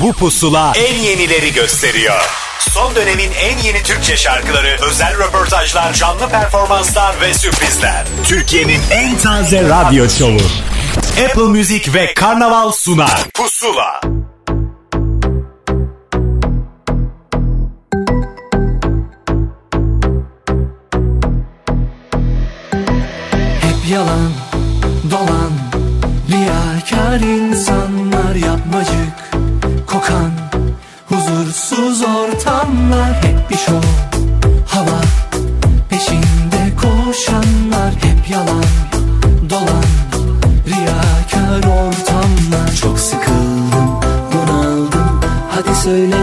[0.00, 2.20] Bu pusula en yenileri gösteriyor.
[2.58, 8.04] Son dönemin en yeni Türkçe şarkıları, özel röportajlar, canlı performanslar ve sürprizler.
[8.24, 10.40] Türkiye'nin en taze radyo şovu.
[11.24, 13.20] Apple Music ve Karnaval sunar.
[13.34, 14.00] Pusula.
[23.60, 24.32] Hep yalan,
[25.10, 25.52] dolan,
[26.30, 29.15] riyakar insanlar yapmacık,
[30.06, 30.30] kokan,
[31.08, 33.82] huzursuz ortamlar hep bir şov,
[34.66, 35.00] hava,
[35.88, 38.64] peşinde koşanlar hep yalan,
[39.50, 39.84] dolan,
[40.66, 42.76] riyakar ortamlar.
[42.80, 44.00] Çok sıkıldım,
[44.32, 46.16] bunaldım, hadi söyle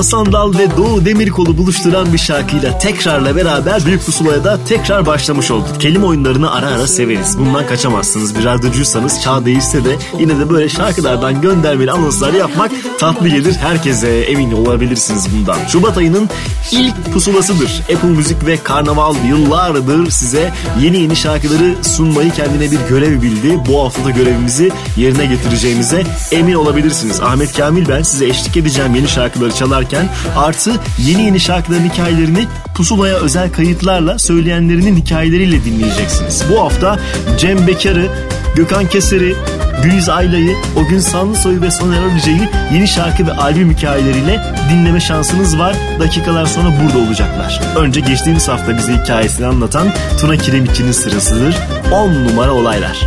[0.00, 5.50] Mustafa Sandal ve Doğu Demirkol'u buluşturan bir şarkıyla tekrarla beraber Büyük Pusula'ya da tekrar başlamış
[5.50, 5.80] olduk.
[5.80, 7.38] Kelime oyunlarını ara ara severiz.
[7.38, 8.38] Bundan kaçamazsınız.
[8.38, 13.54] Bir radyocuysanız çağ değişse de yine de böyle şarkılardan göndermeli anonslar yapmak tatlı gelir.
[13.54, 15.58] Herkese emin olabilirsiniz bundan.
[15.68, 16.28] Şubat ayının
[16.72, 17.82] ilk pusulasıdır.
[17.94, 23.58] Apple Müzik ve Karnaval yıllardır size yeni yeni şarkıları sunmayı kendine bir görev bildi.
[23.68, 27.20] Bu hafta görevimizi yerine getireceğimize emin olabilirsiniz.
[27.20, 33.16] Ahmet Kamil ben size eşlik edeceğim yeni şarkıları çalarken artı yeni yeni şarkıların hikayelerini pusulaya
[33.16, 36.44] özel kayıtlarla söyleyenlerinin hikayeleriyle dinleyeceksiniz.
[36.52, 36.98] Bu hafta
[37.38, 38.08] Cem Bekar'ı,
[38.56, 39.36] Gökhan Keser'i,
[39.82, 45.58] Güliz Ayla'yı, O Gün Sanlısoy'u ve Soner Arıcı'yı yeni şarkı ve albüm hikayeleriyle dinleme şansınız
[45.58, 45.76] var.
[46.00, 47.60] Dakikalar sonra burada olacaklar.
[47.76, 49.88] Önce geçtiğimiz hafta bize hikayesini anlatan
[50.20, 51.56] Tuna Kiremitçi'nin sırasıdır.
[51.92, 53.06] 10 numara olaylar.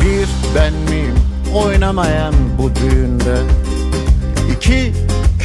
[0.00, 1.14] Bir ben miyim
[1.54, 3.36] oynamayan bu düğünde
[4.56, 4.92] İki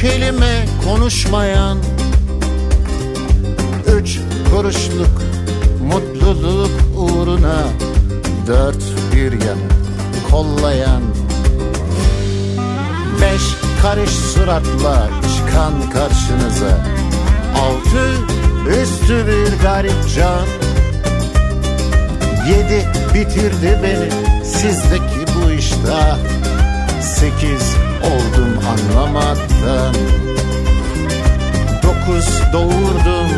[0.00, 1.78] kelime konuşmayan
[3.96, 4.18] Üç
[4.50, 5.22] kuruşluk
[5.88, 7.58] mutluluk uğruna
[8.46, 8.82] Dört
[9.14, 9.87] bir yanı
[10.30, 11.02] kollayan
[13.20, 13.42] Beş
[13.82, 16.78] karış suratla çıkan karşınıza.
[17.62, 18.14] Altı
[18.82, 20.46] üstü bir garip can.
[22.48, 22.80] Yedi
[23.14, 24.10] bitirdi beni
[24.44, 26.16] sizdeki bu işte
[27.02, 29.94] Sekiz oldum anlamaktan.
[31.82, 33.30] Dokuz doğurdum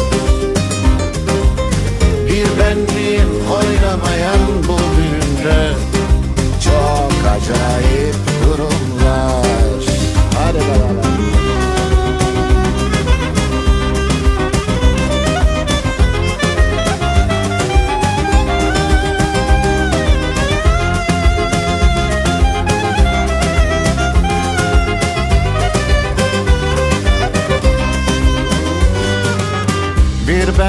[2.26, 5.72] Bir benliğim oynamayan bu düğünde
[6.64, 8.19] Çok acayip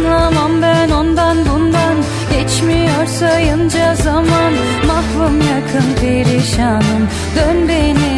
[0.00, 1.94] Anlamam ben ondan bundan.
[2.32, 4.52] Geçmiyor sayınca zaman.
[4.86, 7.08] Mahvum yakın perişanım.
[7.36, 8.09] Dön beni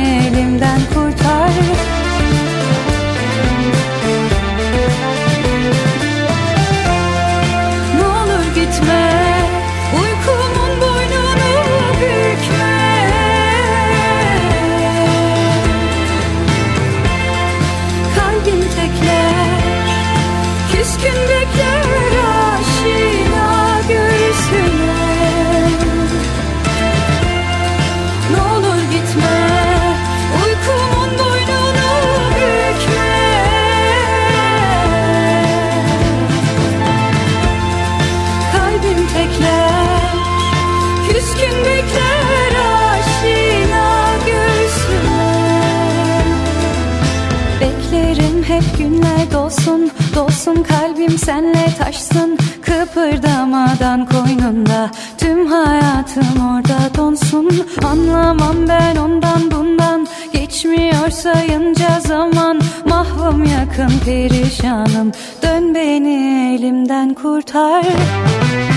[50.53, 54.91] olsun kalbim senle taşsın Kıpırdamadan koynunda.
[55.19, 57.67] Tüm hayatım orada donsun.
[57.85, 60.07] Anlamam ben ondan bundan.
[60.33, 62.61] Geçmiyor sayınca zaman.
[62.89, 65.13] Mahvum yakın perişanım.
[65.43, 67.85] Dön beni elimden kurtar.
[67.85, 68.72] Müzik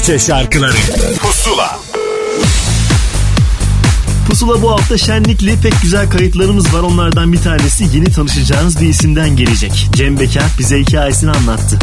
[0.00, 0.76] Türkçe şarkıları
[1.18, 1.78] Pusula
[4.28, 6.80] Pusula bu hafta şenlikli pek güzel kayıtlarımız var.
[6.80, 9.88] Onlardan bir tanesi yeni tanışacağınız bir isimden gelecek.
[9.92, 11.78] Cem Bekar bize hikayesini anlattı.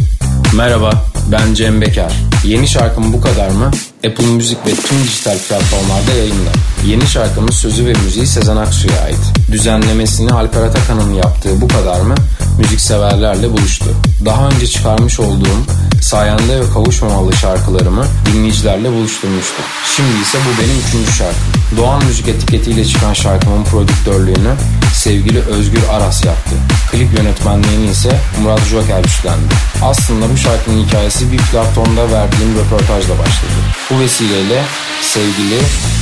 [0.56, 2.14] Merhaba, ben Cem Bekar.
[2.44, 3.72] Yeni şarkım bu kadar mı?
[4.08, 6.52] Apple Müzik ve tüm dijital platformlarda yayında.
[6.86, 9.34] Yeni şarkımın sözü ve müziği Sezen Aksu'ya ait.
[9.52, 12.16] Düzenlemesini Alper Atakan'ın yaptığı bu kadar mı?
[12.60, 13.86] Müzikseverlerle buluştu.
[14.26, 15.66] Daha önce çıkarmış olduğum
[16.08, 19.62] Sayende ve Kavuşmamalı şarkılarımı dinleyicilerle buluşturmuştu.
[19.96, 21.78] Şimdi ise bu benim üçüncü şarkım.
[21.78, 24.54] Doğan Müzik etiketiyle çıkan şarkımın prodüktörlüğünü
[24.94, 26.56] sevgili Özgür Aras yaptı.
[26.92, 29.54] Klip yönetmenliğini ise Murat Joker üstlendi.
[29.84, 33.58] Aslında bu şarkının hikayesi bir platformda verdiğim röportajla başladı.
[33.92, 34.64] Bu vesileyle
[35.02, 35.60] sevgili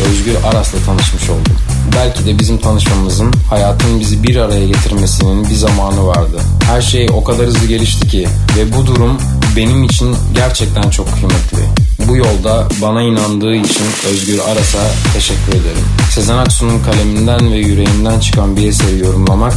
[0.10, 1.54] Özgür Aras'la tanışmış oldum.
[1.96, 6.42] Belki de bizim tanışmamızın hayatın bizi bir araya getirmesinin bir zamanı vardı.
[6.66, 9.18] Her şey o kadar hızlı gelişti ki ve bu durum
[9.56, 11.86] benim için gerçekten çok kıymetli.
[12.08, 14.80] Bu yolda bana inandığı için Özgür Aras'a
[15.14, 15.86] teşekkür ederim.
[16.12, 19.54] Sezen Aksu'nun kaleminden ve yüreğinden çıkan bir eseri yorumlamak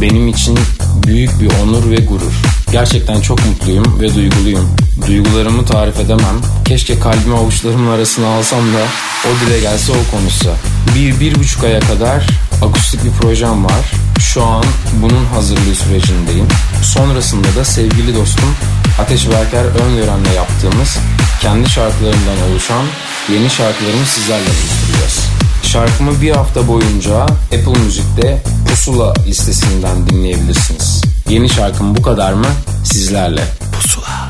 [0.00, 0.58] benim için
[1.06, 2.32] büyük bir onur ve gurur.
[2.72, 4.68] Gerçekten çok mutluyum ve duyguluyum.
[5.06, 6.36] Duygularımı tarif edemem.
[6.64, 8.82] Keşke kalbimi avuçlarımın arasına alsam da
[9.24, 10.50] o dile gelse o konuşsa.
[10.94, 12.26] Bir, bir buçuk aya kadar
[12.62, 13.92] akustik bir projem var.
[14.18, 14.64] Şu an
[15.02, 16.46] bunun hazırlığı sürecindeyim.
[16.82, 18.54] Sonrasında da sevgili dostum
[18.98, 20.98] Ateş Berker Öngören'le yaptığımız
[21.40, 22.84] kendi şarkılarımdan oluşan
[23.32, 25.20] yeni şarkılarımı sizlerle buluşturacağız.
[25.62, 31.02] Şarkımı bir hafta boyunca Apple Müzik'te Pusula listesinden dinleyebilirsiniz.
[31.28, 32.46] Yeni şarkım bu kadar mı?
[32.84, 33.44] Sizlerle.
[33.72, 34.28] Pusula.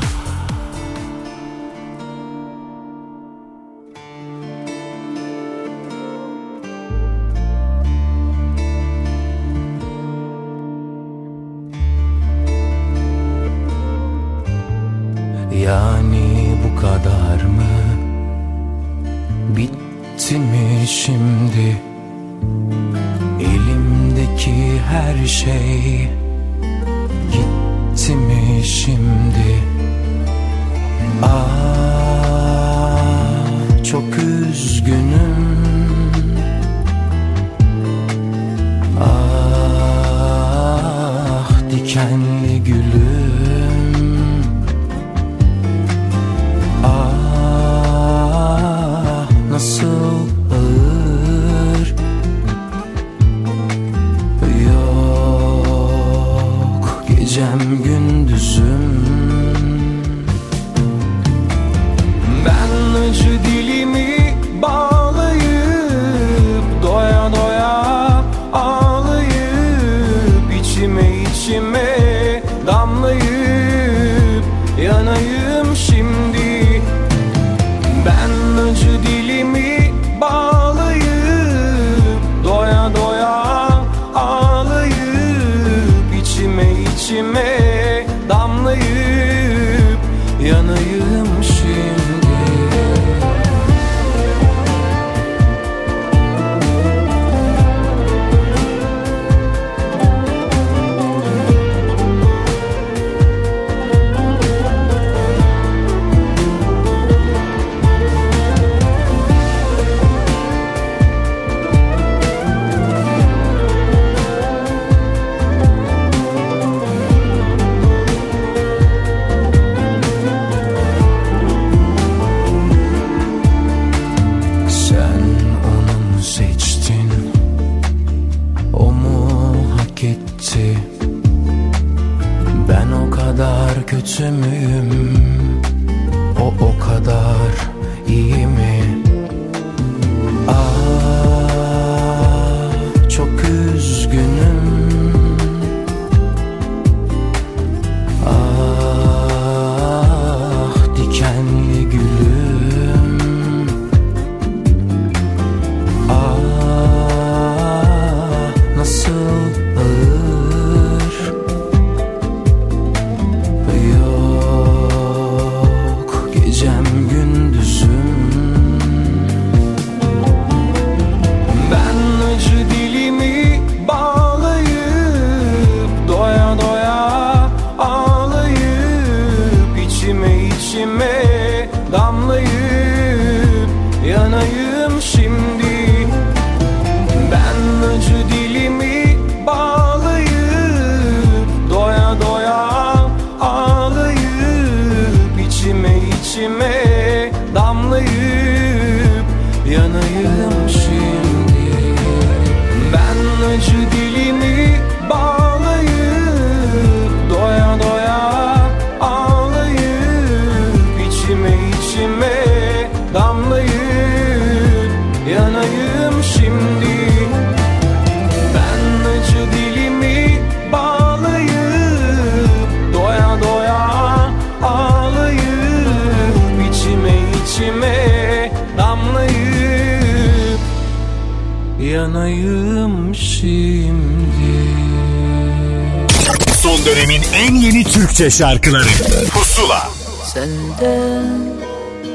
[236.85, 238.87] Dönemin en yeni Türkçe şarkıları.
[239.33, 239.89] Pusula.
[240.33, 241.55] Senden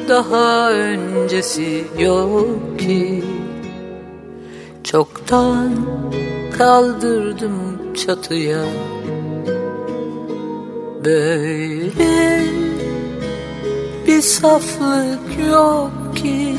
[0.08, 3.24] daha öncesi yok ki.
[4.84, 5.76] Çoktan
[6.58, 8.64] kaldırdım çatıya.
[11.04, 12.40] Böyle
[14.06, 16.56] bir saflık yok ki.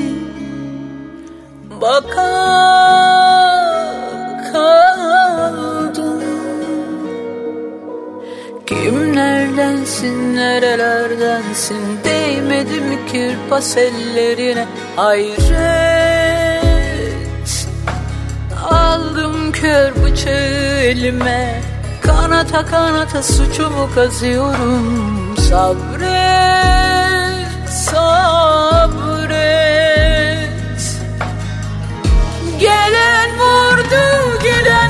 [1.81, 2.31] Baka
[4.53, 4.90] kaldım
[8.71, 11.99] Kimlerdensin nerelerdensin?
[12.03, 14.67] Değmedim kirpas ellerine?
[14.95, 15.41] Hayret!
[18.69, 21.61] Aldım kör bıçağı elime.
[22.01, 25.35] Kanata kanata suçumu kazıyorum.
[25.49, 26.51] Sabret
[27.69, 29.31] Sabret.
[32.59, 34.80] Gelen vurdu gelen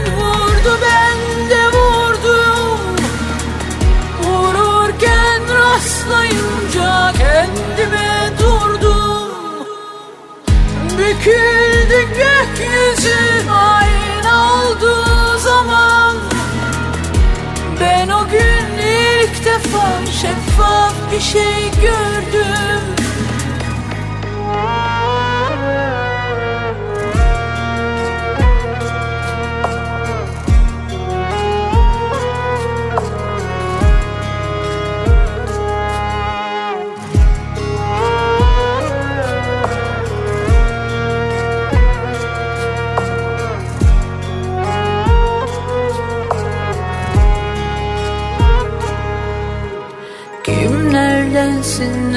[11.22, 16.16] Büküldü gökyüzü aynı olduğu zaman.
[17.82, 23.01] Ben o gün ilk defa şeffaf bir şey gördüm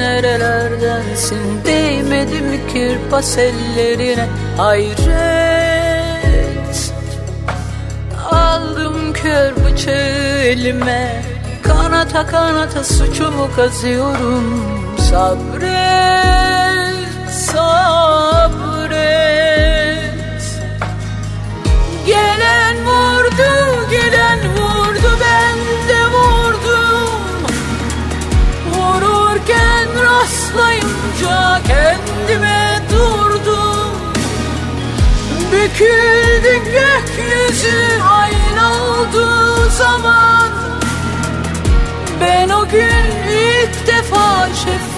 [0.05, 1.65] Nerelerdensin?
[1.65, 4.27] Değmedim kirpas ellerine?
[4.57, 5.05] Hayret
[8.31, 11.23] Aldım kör bıçağı elime.
[11.63, 14.65] Kanata kanata suçumu kazıyorum.
[15.09, 15.75] Sabret
[17.31, 18.95] Sabret.
[22.05, 24.74] Gelen vurdu gelen vurdu
[30.55, 33.91] rastlayınca kendime durdum.
[35.51, 40.49] Büküldü gökyüzü aynı olduğu zaman.
[42.21, 44.94] Ben o gün ilk defa gördüm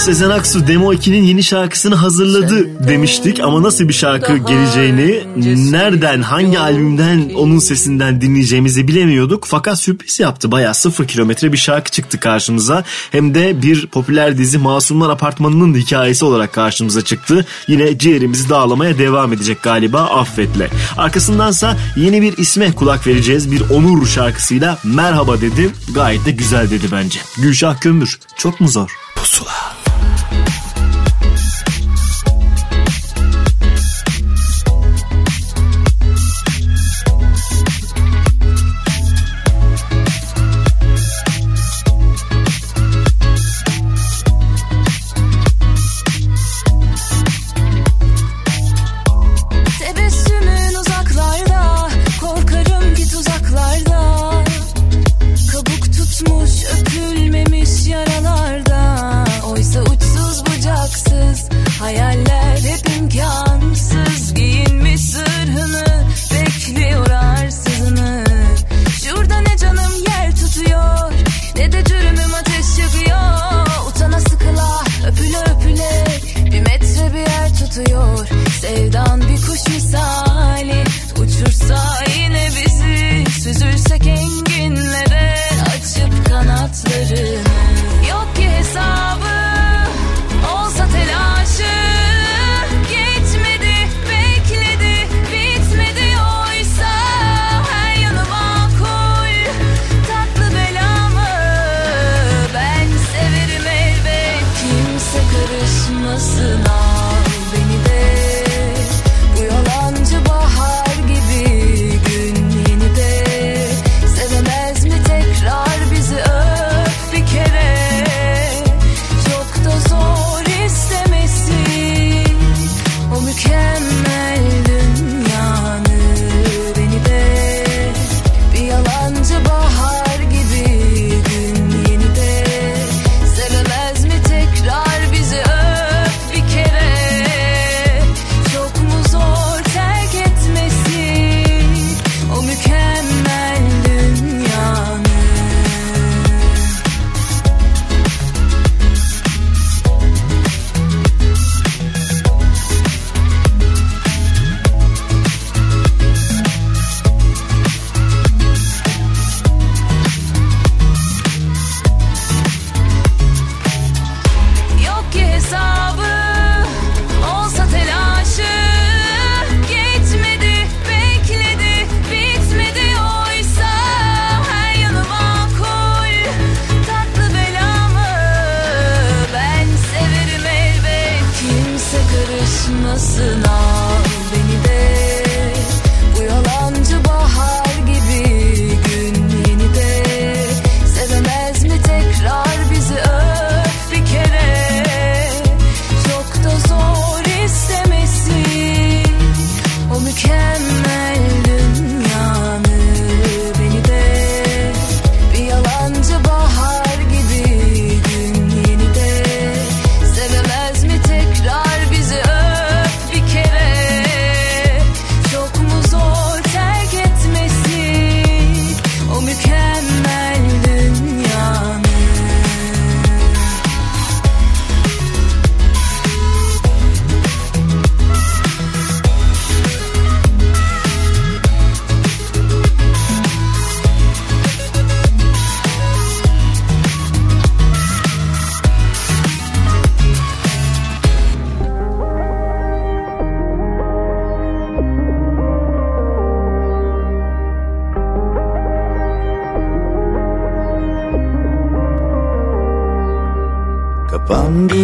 [0.00, 5.24] Sezen Aksu Demo 2'nin yeni şarkısını hazırladı demiştik ama nasıl bir şarkı geleceğini,
[5.72, 9.44] nereden, hangi albümden, onun sesinden dinleyeceğimizi bilemiyorduk.
[9.48, 10.52] Fakat sürpriz yaptı.
[10.52, 12.84] Bayağı sıfır kilometre bir şarkı çıktı karşımıza.
[13.10, 17.46] Hem de bir popüler dizi Masumlar Apartmanı'nın hikayesi olarak karşımıza çıktı.
[17.68, 20.70] Yine ciğerimizi dağlamaya devam edecek galiba affetle.
[20.96, 23.52] Arkasındansa yeni bir isme kulak vereceğiz.
[23.52, 25.70] Bir Onur şarkısıyla merhaba dedi.
[25.94, 27.20] Gayet de güzel dedi bence.
[27.38, 28.18] Gülşah Kömür.
[28.36, 28.96] Çok mu zor?
[29.16, 29.79] Pusula.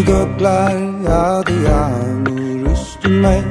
[0.06, 0.76] Gökler
[1.08, 3.42] yağdı yağmur üstüme.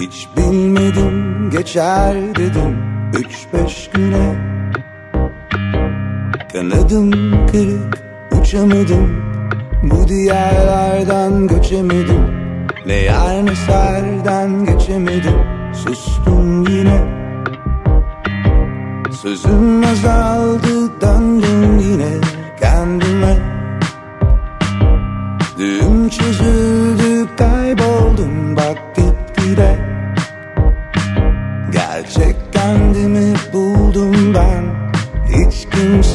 [0.00, 2.78] Hiç bilmedim geçer dedim
[3.18, 4.34] üç beş güne.
[6.52, 7.10] Kanadım
[7.46, 7.98] kırık
[8.40, 9.22] uçamadım.
[9.82, 12.26] Bu diyarlardan göçemedim.
[12.86, 15.34] Ne yer ne serden geçemedim.
[15.72, 17.20] Sustum yine.
[19.22, 22.19] Sözüm azaldı döndüm yine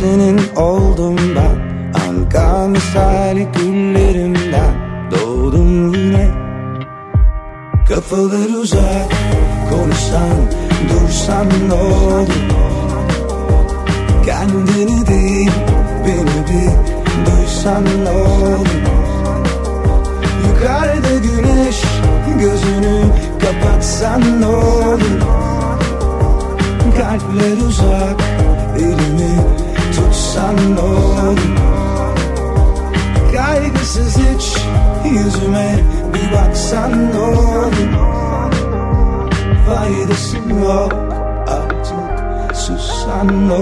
[0.06, 1.66] kimsenin oldum ben.
[2.08, 4.76] Anka misali güllerimden
[5.12, 6.32] Doğdum yine.
[7.90, 9.12] Kafalar uzak
[9.70, 10.38] Konuşsan
[10.90, 12.28] dursan ne olur?
[14.26, 15.52] Kendini değil
[16.06, 16.72] beni bir
[17.26, 18.68] duysan ne olur?
[20.48, 21.82] Yukarıda güneş
[22.40, 23.02] gözünü
[23.42, 25.02] kapatsan ne olur?
[26.98, 28.22] Kalpler uzak
[28.78, 29.65] elimi
[29.96, 30.82] tutsan ne
[33.36, 34.58] Kaygısız hiç
[35.12, 35.76] yüzüme
[36.14, 37.72] bir baksan ne olur.
[39.68, 40.94] Faydası yok
[41.48, 43.54] artık sussan ne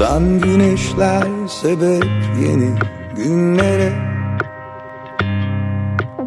[0.00, 2.04] Batan güneşler sebep
[2.42, 2.70] yeni
[3.16, 3.92] günlere.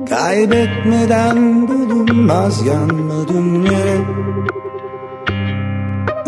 [0.10, 3.98] Kaybetmeden bulunmaz yanmadın yere.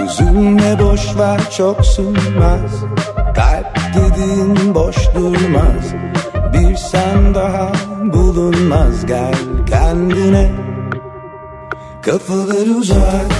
[0.06, 2.72] Üzülme boş ver çok sürmez.
[3.36, 5.94] Kalp dediğin boş durmaz.
[6.54, 7.72] Bir sen daha
[8.14, 9.06] bulunmaz.
[9.06, 9.36] Gel
[9.70, 10.52] kendine.
[12.02, 13.32] Kafalar uzak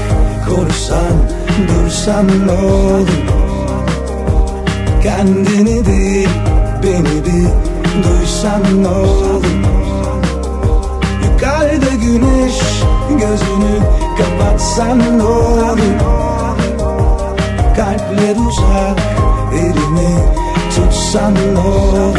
[0.48, 1.14] konuşsan
[1.68, 3.45] dursan ne olur
[5.06, 6.30] Kendini değil
[6.84, 7.48] beni bir
[8.04, 9.46] duysan ne olur?
[11.24, 12.60] Yukarıda güneş
[13.10, 13.80] gözünü
[14.18, 15.80] kapatsan ne olur?
[17.76, 19.00] Kalpler uzak
[19.54, 20.16] elimi
[20.76, 22.18] tutsan ne olur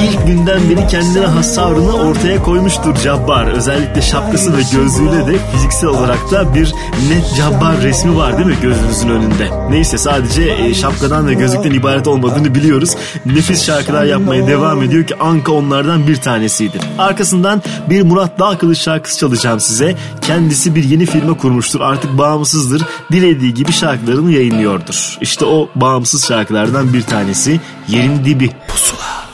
[0.00, 3.46] İlk günden beri kendine has tavrını ortaya koymuştur Cabbar.
[3.46, 6.74] Özellikle şapkası ve gözlüğüyle de fiziksel olarak da bir
[7.08, 9.70] net Cabbar resmi var değil mi gözünüzün önünde?
[9.70, 12.96] Neyse sadece e, şapkadan ve gözlükten ibaret olmadığını biliyoruz.
[13.26, 16.78] Nefis şarkılar yapmaya devam ediyor ki Anka onlardan bir tanesiydi.
[16.98, 19.96] Arkasından bir Murat Dağkılıç şarkısı çalacağım size.
[20.20, 21.80] Kendisi bir yeni firma kurmuştur.
[21.80, 22.82] Artık bağımsızdır.
[23.12, 25.18] Dilediği gibi şarkılarını yayınlıyordur.
[25.20, 27.60] İşte o bağımsız şarkılardan bir tanesi
[27.90, 28.50] Yerin Dibi.
[28.68, 29.26] Pusula.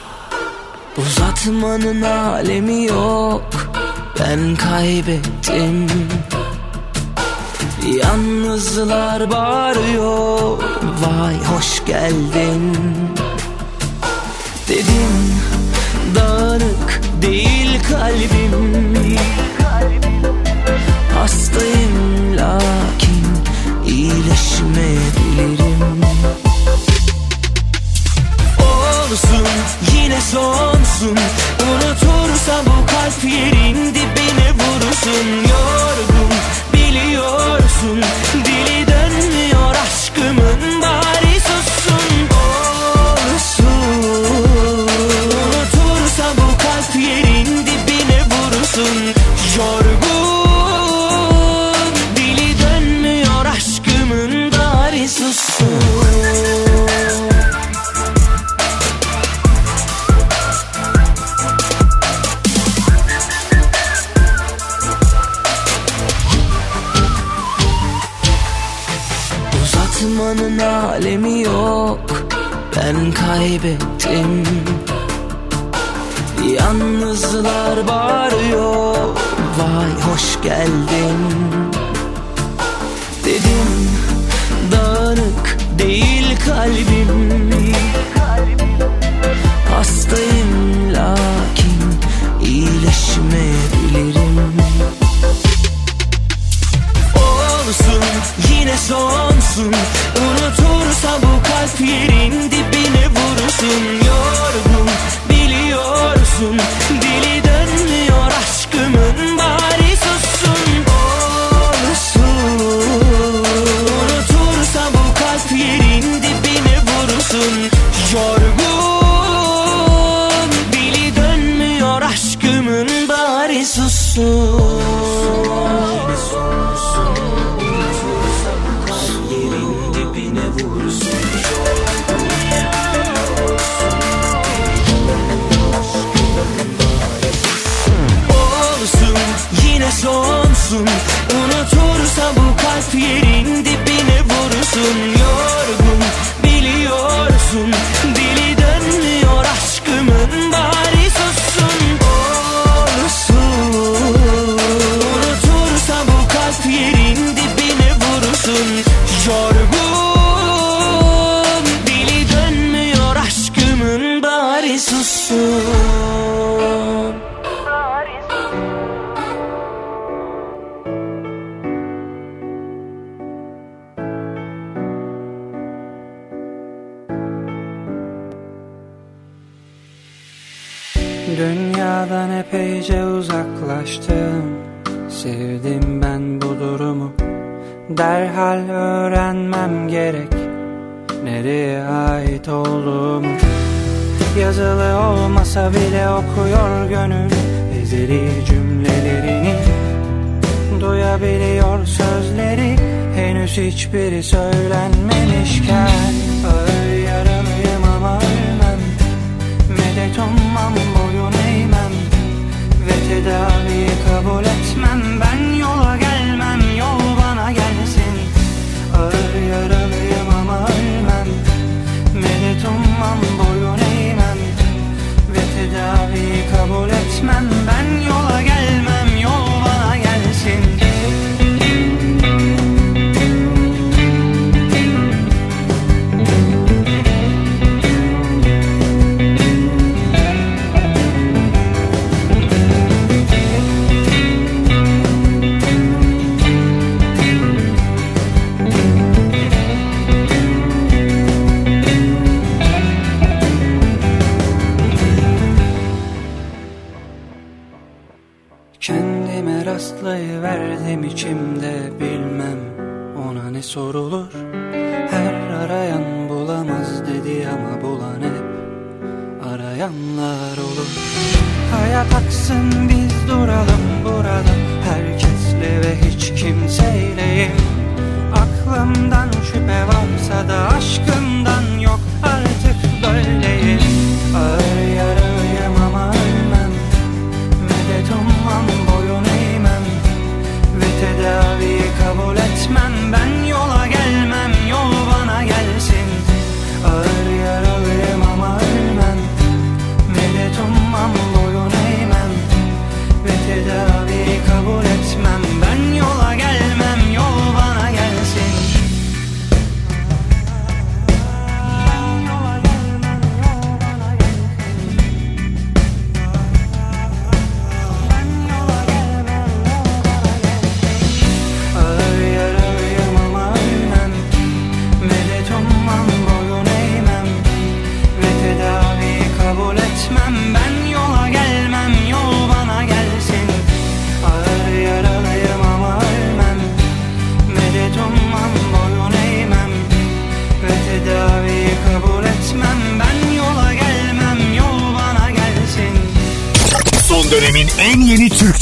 [0.97, 3.45] Uzatmanın alemi yok.
[4.21, 5.87] Ben kaybettim.
[8.03, 10.59] Yalnızlar bağırıyor.
[11.01, 12.77] Vay hoş geldin.
[14.69, 15.35] Dedim
[16.14, 18.45] dağınık değil kalbim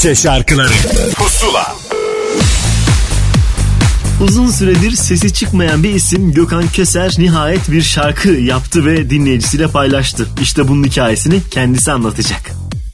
[0.05, 0.73] Türkçe şarkıları
[1.15, 1.75] Pusula
[4.21, 10.27] Uzun süredir sesi çıkmayan bir isim Gökhan Keser nihayet bir şarkı yaptı ve dinleyicisiyle paylaştı.
[10.41, 12.51] İşte bunun hikayesini kendisi anlatacak.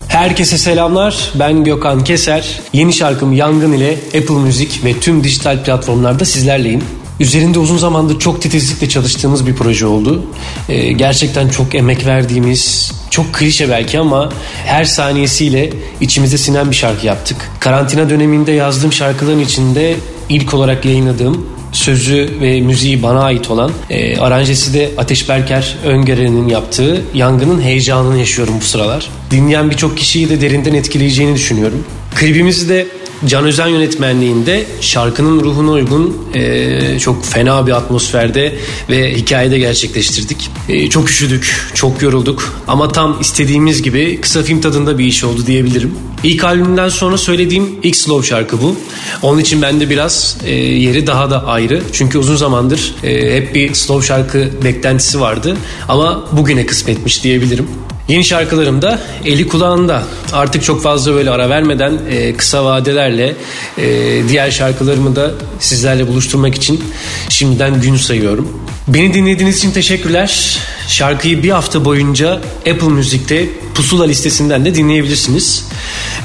[0.08, 1.32] Herkese selamlar.
[1.36, 2.60] Ben Gökhan Keser.
[2.74, 6.84] Yeni şarkım Yangın ile Apple Müzik ve tüm dijital platformlarda sizlerleyim.
[7.20, 10.26] Üzerinde uzun zamandır çok titizlikle çalıştığımız bir proje oldu.
[10.70, 14.30] Ee, gerçekten çok emek verdiğimiz, çok klişe belki ama
[14.66, 15.70] her saniyesiyle
[16.02, 17.38] içimize sinen bir şarkı yaptık.
[17.60, 19.96] Karantina döneminde yazdığım şarkıların içinde
[20.30, 26.48] ilk olarak yayınladığım sözü ve müziği bana ait olan e, aranjesi de Ateş Berker Öngören'in
[26.48, 29.10] yaptığı Yangının heyecanını yaşıyorum bu sıralar.
[29.32, 31.84] Dinleyen birçok kişiyi de derinden etkileyeceğini düşünüyorum.
[32.16, 32.88] Klibimizi de
[33.28, 38.58] Can Özen yönetmenliğinde şarkının ruhuna uygun e, çok fena bir atmosferde
[38.90, 40.50] ve hikayede gerçekleştirdik.
[40.70, 45.46] E, çok üşüdük, çok yorulduk ama tam istediğimiz gibi kısa film tadında bir iş oldu
[45.48, 45.96] diyebilirim.
[46.24, 48.76] İlk albümden sonra söylediğim ilk slow şarkı bu.
[49.22, 51.82] Onun için bende biraz e, yeri daha da ayrı.
[51.94, 55.58] Çünkü uzun zamandır e, hep bir slow şarkı beklentisi vardı
[55.88, 57.68] ama bugüne kısmetmiş diyebilirim.
[58.12, 60.04] Yeni şarkılarım da eli kulağında.
[60.34, 63.36] Artık çok fazla böyle ara vermeden e, kısa vadelerle
[63.78, 66.84] e, diğer şarkılarımı da sizlerle buluşturmak için
[67.30, 68.62] şimdiden gün sayıyorum.
[68.88, 70.60] Beni dinlediğiniz için teşekkürler.
[70.88, 75.68] Şarkıyı bir hafta boyunca Apple Müzik'te Pusula listesinden de dinleyebilirsiniz.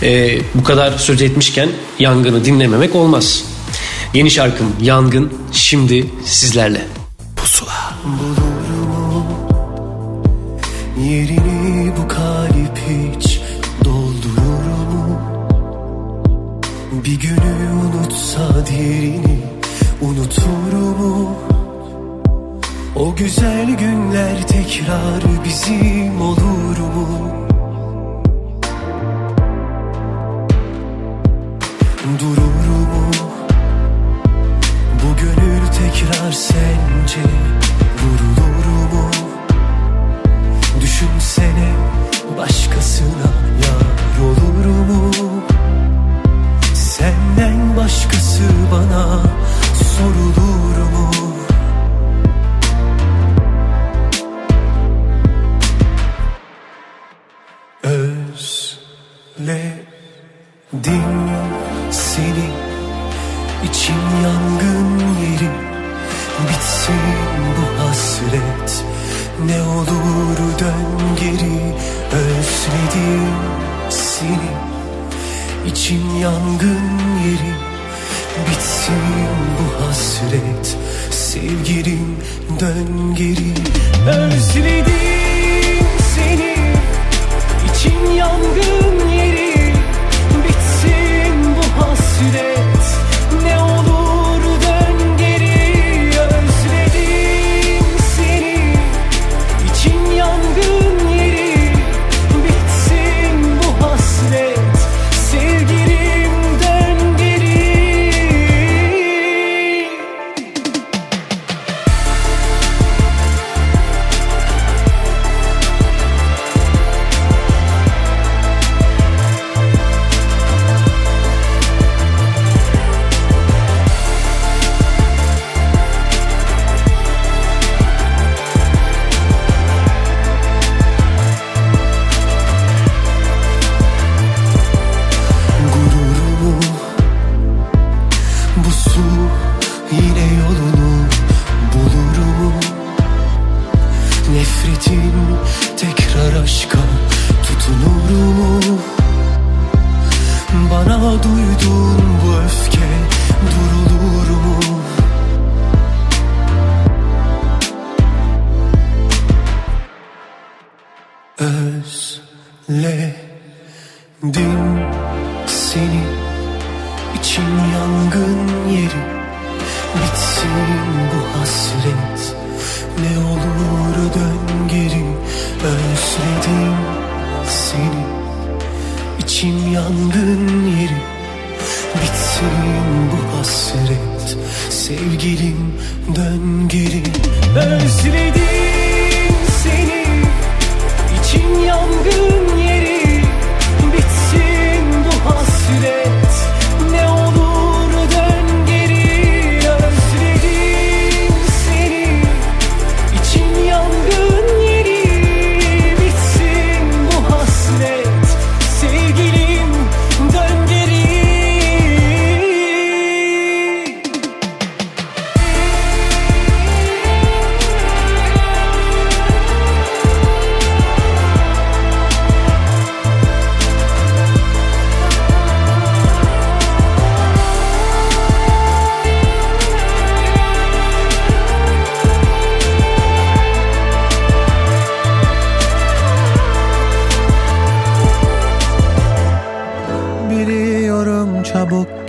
[0.02, 1.68] E, bu kadar söz etmişken
[1.98, 3.44] Yangın'ı dinlememek olmaz.
[4.14, 6.86] Yeni şarkım Yangın şimdi sizlerle.
[7.36, 7.96] Pusula.
[11.04, 11.55] Yerini
[17.04, 19.38] Bir günü unutsa diğerini
[20.00, 21.36] unutur mu?
[22.96, 27.45] O güzel günler tekrar bizim olur mu?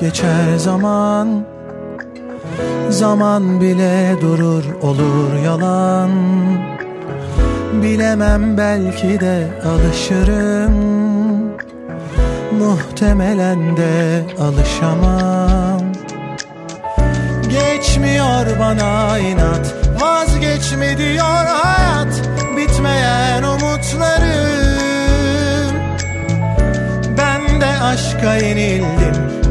[0.07, 1.45] Geçer zaman
[2.89, 6.11] Zaman bile durur olur yalan.
[7.83, 10.73] Bilemem belki de alışırım
[12.59, 15.81] Muhtemelen de alışamam.
[17.49, 22.21] Geçmiyor bana inat Vazgeçme diyor hayat
[22.57, 24.87] Bitmeyen umutlarım.
[27.17, 29.46] Ben de aşka yenildim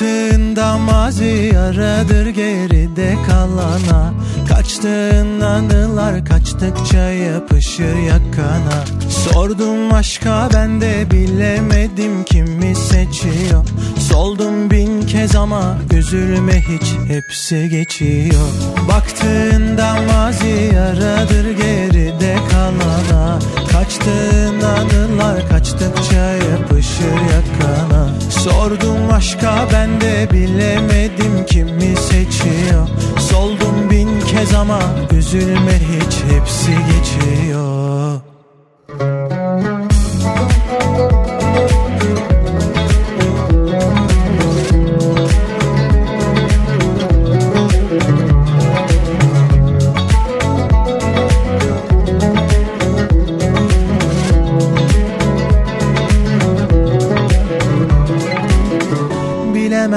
[0.00, 4.14] Baktığında mazi aradır geride kalana.
[4.48, 8.84] Kaçtığın anılar kaçtıkça yapışır yakana.
[9.08, 13.64] Sordum aşka ben de bilemedim kimi seçiyor.
[13.98, 18.48] Soldum bin kez ama üzülme hiç hepsi geçiyor.
[18.88, 23.38] Baktığında mazi aradır geride kalana
[23.80, 28.20] Kaçtığın anılar kaçtıkça yapışır yakana.
[28.30, 32.88] Sordum aşka ben de bilemedim kimi seçiyor.
[33.18, 34.80] Soldum bin kez ama
[35.12, 38.29] üzülme hiç hepsi geçiyor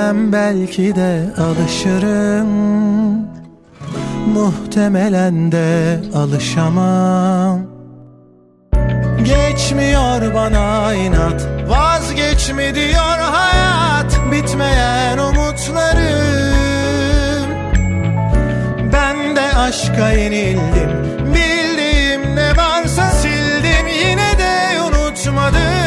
[0.04, 2.48] Bilemem belki de alışırım.
[4.34, 7.62] Muhtemelen de alışamam.
[9.18, 14.20] Geçmiyor bana inat Vazgeçme diyor hayat.
[14.32, 16.44] Bitmeyen umutlarım.
[18.94, 20.90] Ben de aşka yenildim
[21.26, 23.88] Bildiğim ne varsa sildim.
[23.88, 25.83] Yine de unutmadım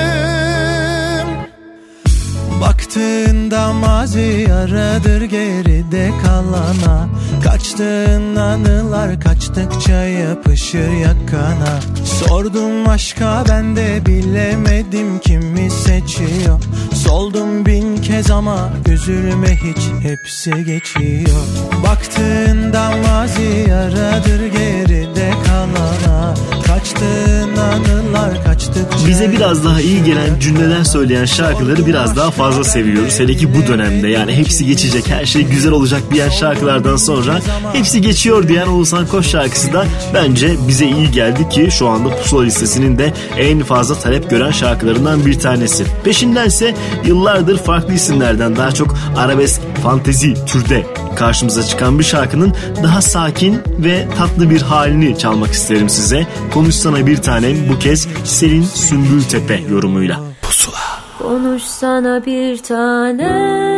[2.87, 7.09] Baktığında mazi aradır geride kalana.
[7.45, 11.81] Kaçtığın anılar kaçtıkça yapışır yakana.
[12.05, 16.61] Sordum aşka ben de bilemedim kimi seçiyor.
[16.95, 21.43] Soldum bin kez ama üzülme hiç hepsi geçiyor.
[21.87, 26.35] Baktığında mazi aradır geride kalana
[26.67, 33.21] Kaçtığın anılar kaçtıkça Bize biraz daha iyi gelen cümleler söyleyen şarkıları biraz daha fazla seviyoruz.
[33.21, 37.41] Hele ki bu dönemde yani hepsi geçecek, her şey güzel olacak diyen şarkılardan sonra
[37.73, 42.43] hepsi geçiyor diyen Oğuzhan Koç şarkısı da bence bize iyi geldi ki şu anda Pusula
[42.43, 45.85] listesinin de en fazla talep gören şarkılarından bir tanesi.
[46.05, 46.75] Peşindense
[47.05, 50.87] yıllardır farklı isimlerden daha çok arabesk, fantezi türde
[51.17, 52.53] karşımıza çıkan bir şarkının
[52.83, 56.27] daha sakin ve tatlı bir halini çalmak isterim size.
[56.55, 60.21] Konuşsana bir tanem bu kez Selin Sümbültepe yorumuyla.
[60.43, 60.77] Pusula.
[61.19, 63.77] Konuşsana bir tanem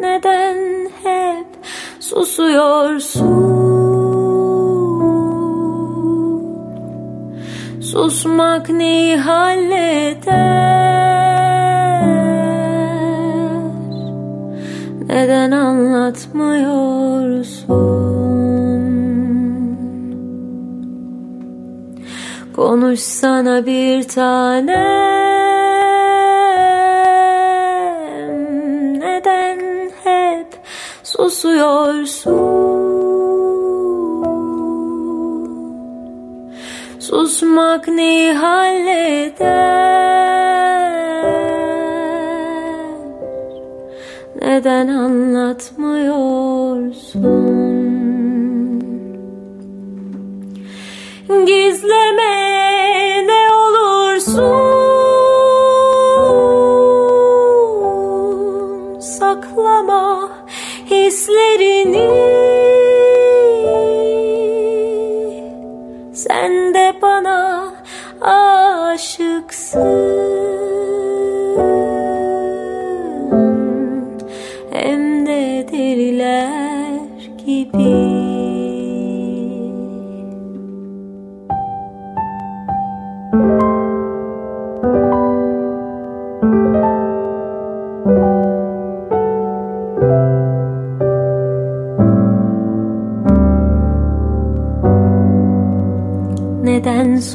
[0.00, 0.56] Neden
[1.02, 1.46] hep
[2.00, 3.50] susuyorsun
[7.80, 10.80] Susmak neyi halleder
[15.10, 17.70] Neden anlatmıyorsun?
[22.56, 24.70] Konuşsana bir tanem.
[29.00, 30.60] Neden hep
[31.02, 32.60] susuyorsun?
[37.00, 40.29] Susmak neyi halleder
[44.60, 47.24] Neden anlatmıyorsun?
[51.46, 52.32] Gizleme
[53.26, 54.60] ne olursun?
[59.00, 60.30] Saklama
[60.90, 62.39] hislerini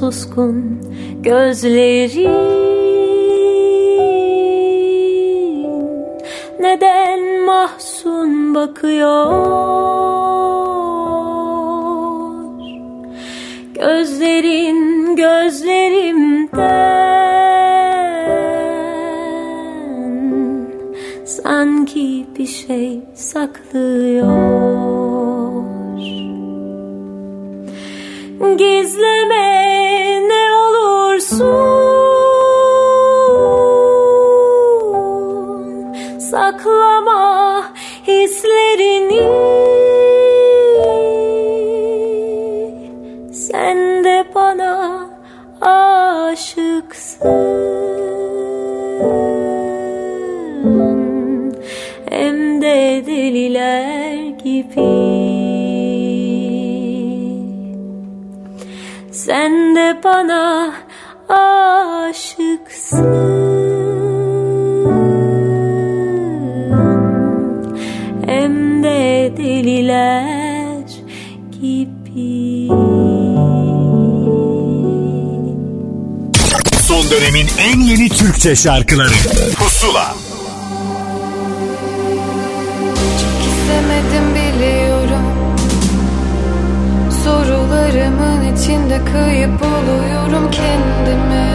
[0.06, 0.82] suskun
[1.24, 2.56] gözlerin
[6.60, 9.45] Neden mahzun bakıyor?
[13.74, 16.76] Gözlerin gözlerimden
[21.26, 24.05] Sanki bir şey saklı
[60.06, 60.74] bana
[61.30, 63.06] aşıksın.
[68.26, 70.84] Hem de deliler
[71.62, 72.68] gibi.
[76.88, 79.14] Son dönemin en yeni Türkçe şarkıları.
[79.58, 80.16] Pusula
[87.95, 91.47] Sorularımın içinde kayıp buluyorum kendimi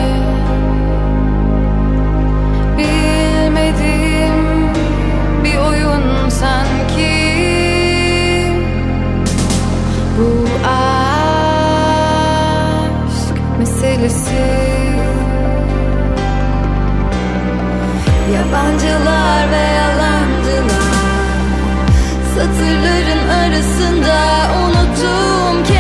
[2.79, 4.35] Bilmediğim
[5.45, 7.17] bir oyun sanki.
[10.19, 10.29] Bu
[10.69, 10.97] aşk
[13.59, 14.47] meselesi.
[18.35, 20.91] Yabancılar ve yalancılar.
[22.35, 24.17] Satırların arasında
[24.65, 25.80] unuttum kendimi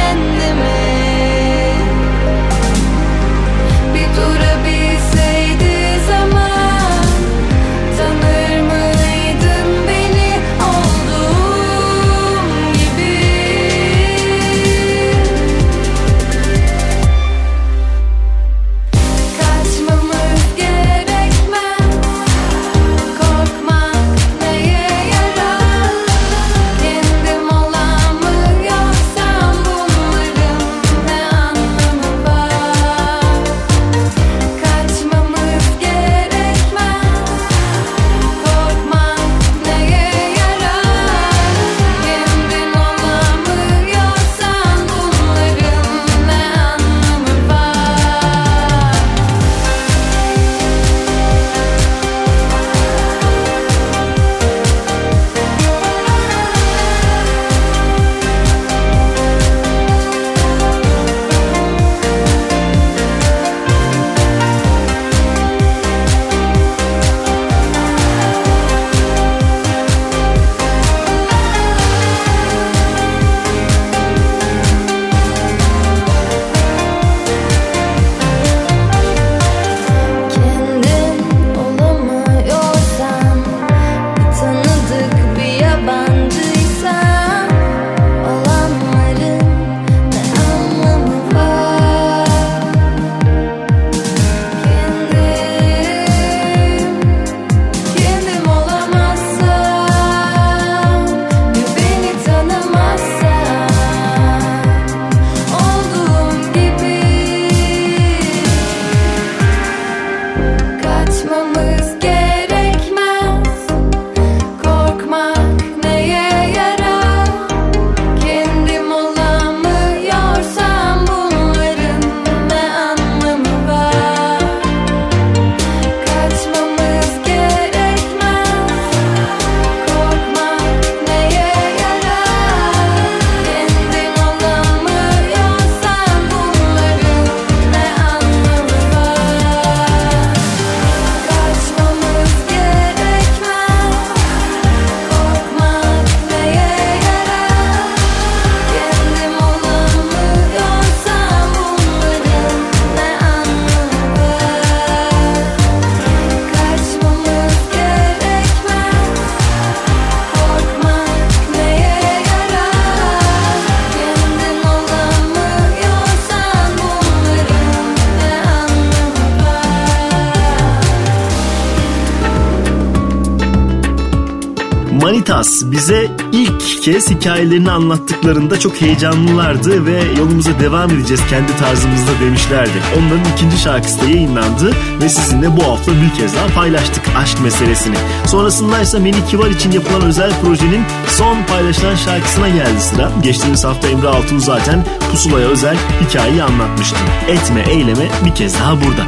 [176.80, 182.82] kez hikayelerini anlattıklarında çok heyecanlılardı ve yolumuza devam edeceğiz kendi tarzımızda demişlerdi.
[182.98, 184.72] Onların ikinci şarkısı da yayınlandı
[185.02, 187.96] ve sizinle bu hafta bir kez daha paylaştık aşk meselesini.
[188.26, 193.12] Sonrasında ise Melih Kivar için yapılan özel projenin son paylaşılan şarkısına geldi sıra.
[193.22, 196.96] Geçtiğimiz hafta Emre Altun zaten Pusula'ya özel hikayeyi anlatmıştı.
[197.28, 199.04] Etme eyleme bir kez daha burada.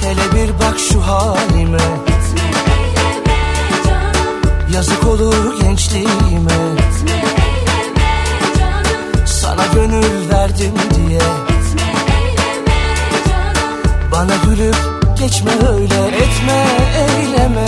[0.00, 2.01] Hele bir bak şu halime
[4.74, 6.52] Yazık olur gençliğime.
[6.72, 8.22] Etme, eyleme,
[9.26, 11.18] Sana gönül verdim diye.
[11.18, 12.82] Etme, eyleme,
[14.12, 14.76] Bana gülüp
[15.18, 16.16] geçme öyle.
[16.16, 17.66] Etme eyleme.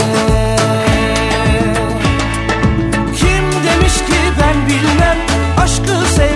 [3.17, 5.19] Kim demiş ki ben bilmem.
[5.59, 6.34] Aşkı sev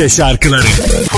[0.00, 1.09] Türkçe şarkıları.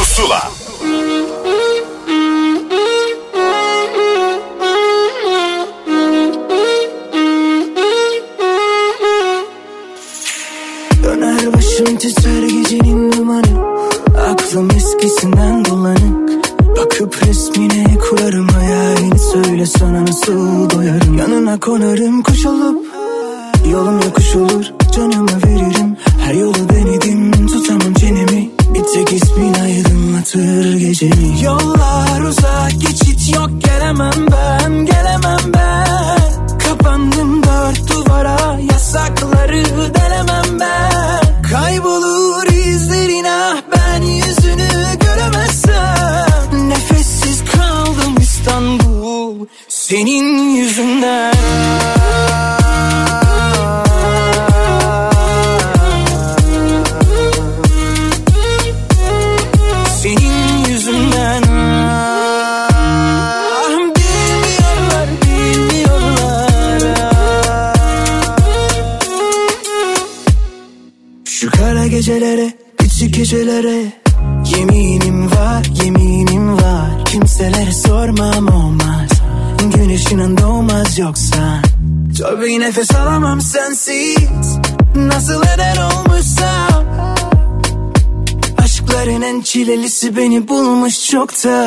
[90.16, 91.61] beni bulmuş çoktan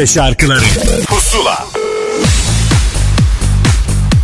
[0.00, 0.64] Türkçe şarkıları
[1.06, 1.66] Pusula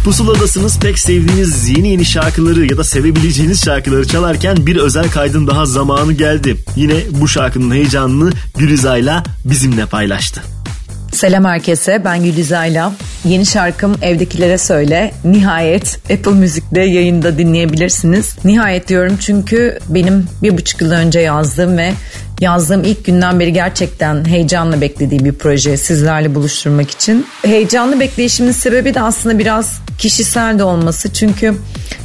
[0.05, 5.67] Pusuladasınız pek sevdiğiniz yeni yeni şarkıları ya da sevebileceğiniz şarkıları çalarken bir özel kaydın daha
[5.67, 6.57] zamanı geldi.
[6.77, 10.43] Yine bu şarkının heyecanını Gülizay'la bizimle paylaştı.
[11.13, 12.93] Selam herkese ben Gülizayla.
[13.25, 15.15] Yeni şarkım Evdekilere Söyle.
[15.25, 18.37] Nihayet Apple Müzik'te yayında dinleyebilirsiniz.
[18.45, 21.93] Nihayet diyorum çünkü benim bir buçuk yıl önce yazdığım ve
[22.41, 27.27] yazdığım ilk günden beri gerçekten heyecanla beklediğim bir proje sizlerle buluşturmak için.
[27.45, 31.13] Heyecanlı bekleyişimin sebebi de aslında biraz kişisel de olması.
[31.13, 31.55] Çünkü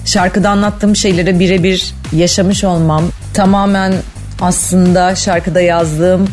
[0.05, 3.03] şarkıda anlattığım şeyleri birebir yaşamış olmam
[3.33, 3.93] tamamen
[4.41, 6.27] aslında şarkıda yazdığım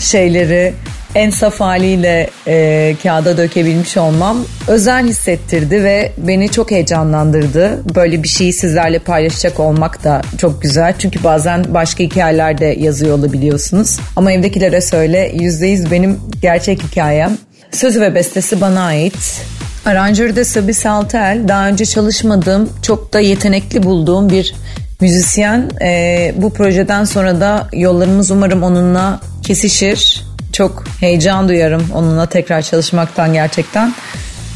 [0.00, 0.74] şeyleri
[1.14, 7.94] en saf haliyle e, kağıda dökebilmiş olmam özel hissettirdi ve beni çok heyecanlandırdı.
[7.94, 10.94] Böyle bir şeyi sizlerle paylaşacak olmak da çok güzel.
[10.98, 13.98] Çünkü bazen başka hikayeler de yazıyor olabiliyorsunuz.
[14.16, 17.38] Ama evdekilere söyle %100 benim gerçek hikayem.
[17.72, 19.42] Sözü ve bestesi bana ait.
[19.84, 21.48] Aranjörü de Sabi Saltel.
[21.48, 24.54] Daha önce çalışmadığım, çok da yetenekli bulduğum bir
[25.00, 25.70] müzisyen.
[25.82, 30.29] E, bu projeden sonra da yollarımız umarım onunla kesişir.
[30.52, 33.94] Çok heyecan duyarım onunla tekrar çalışmaktan gerçekten.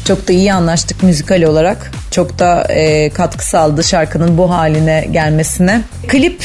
[0.05, 1.91] Çok da iyi anlaştık müzikal olarak.
[2.11, 5.81] Çok da e, katkı sağladı şarkının bu haline gelmesine.
[6.07, 6.43] Klip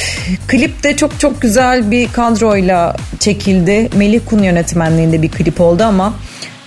[0.49, 3.89] klip de çok çok güzel bir kadroyla çekildi.
[3.97, 6.15] Melih Kun yönetmenliğinde bir klip oldu ama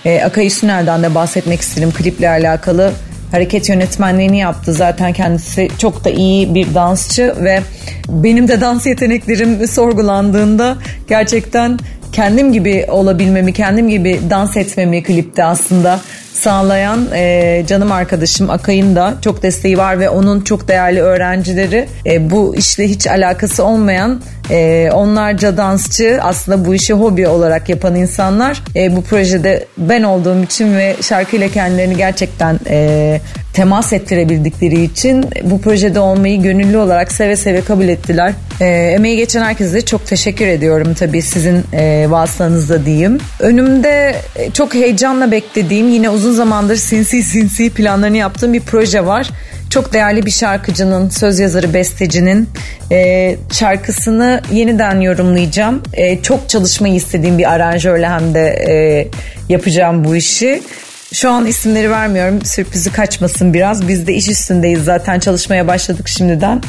[0.04, 2.92] e, Akay Üstüner'den de bahsetmek istedim kliple alakalı.
[3.30, 4.72] Hareket yönetmenliğini yaptı.
[4.72, 7.62] Zaten kendisi çok da iyi bir dansçı ve
[8.08, 10.76] benim de dans yeteneklerim sorgulandığında
[11.08, 11.78] gerçekten
[12.14, 16.00] kendim gibi olabilmemi, kendim gibi dans etmemi klipte aslında
[16.32, 22.30] sağlayan e, canım arkadaşım Akay'ın da çok desteği var ve onun çok değerli öğrencileri e,
[22.30, 28.62] bu işle hiç alakası olmayan e, onlarca dansçı aslında bu işi hobi olarak yapan insanlar
[28.76, 33.20] e, bu projede ben olduğum için ve şarkıyla kendilerini gerçekten e,
[33.54, 38.32] temas ettirebildikleri için bu projede olmayı gönüllü olarak seve seve kabul ettiler.
[38.60, 43.18] E, emeği geçen herkese çok teşekkür ediyorum tabii sizin e, vasıtanızda diyeyim.
[43.40, 49.30] Önümde e, çok heyecanla beklediğim yine uzun zamandır sinsi sinsi planlarını yaptığım bir proje var.
[49.70, 52.48] Çok değerli bir şarkıcının, söz yazarı, bestecinin
[52.92, 55.82] e, şarkısını yeniden yorumlayacağım.
[55.92, 59.08] E, çok çalışmayı istediğim bir aranjörle hem de e,
[59.48, 60.62] yapacağım bu işi.
[61.14, 62.44] Şu an isimleri vermiyorum.
[62.44, 63.88] Sürprizi kaçmasın biraz.
[63.88, 66.62] Biz de iş üstündeyiz zaten çalışmaya başladık şimdiden.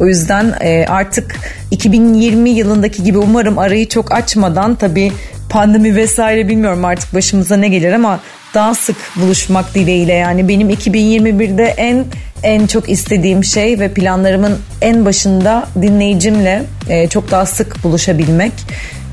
[0.00, 1.36] O yüzden e, artık
[1.70, 5.12] 2020 yılındaki gibi umarım arayı çok açmadan tabii
[5.50, 8.20] pandemi vesaire bilmiyorum artık başımıza ne gelir ama
[8.54, 12.04] daha sık buluşmak dileğiyle yani benim 2021'de en
[12.42, 18.52] en çok istediğim şey ve planlarımın en başında dinleyicimle e, çok daha sık buluşabilmek.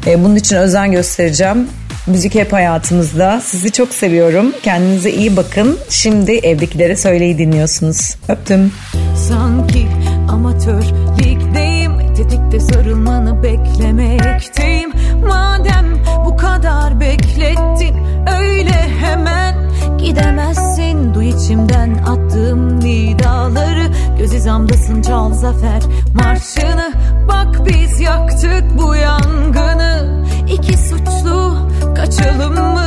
[0.08, 1.68] E, bunun için özen göstereceğim.
[2.08, 3.42] Müzik hep hayatımızda.
[3.42, 4.54] Sizi çok seviyorum.
[4.64, 5.78] Kendinize iyi bakın.
[5.90, 8.16] Şimdi evdekilere söyleyi dinliyorsunuz.
[8.30, 8.72] Öptüm.
[9.16, 9.88] Sanki
[10.30, 10.84] amatör
[11.20, 14.92] ligdeyim Tetikte sarılmanı beklemekteyim
[15.28, 15.86] Madem
[16.26, 17.96] bu kadar beklettin
[18.40, 19.56] Öyle hemen
[19.98, 23.88] gidemezsin Duy içimden attığım nidaları
[24.18, 25.82] Göz hizamdasın çal zafer
[26.14, 26.94] marşını
[27.28, 32.86] Bak biz yaktık bu yangını İki suçlu kaçalım mı?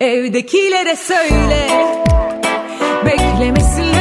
[0.00, 1.68] Evdekilere söyle
[3.06, 3.91] Beklemesinler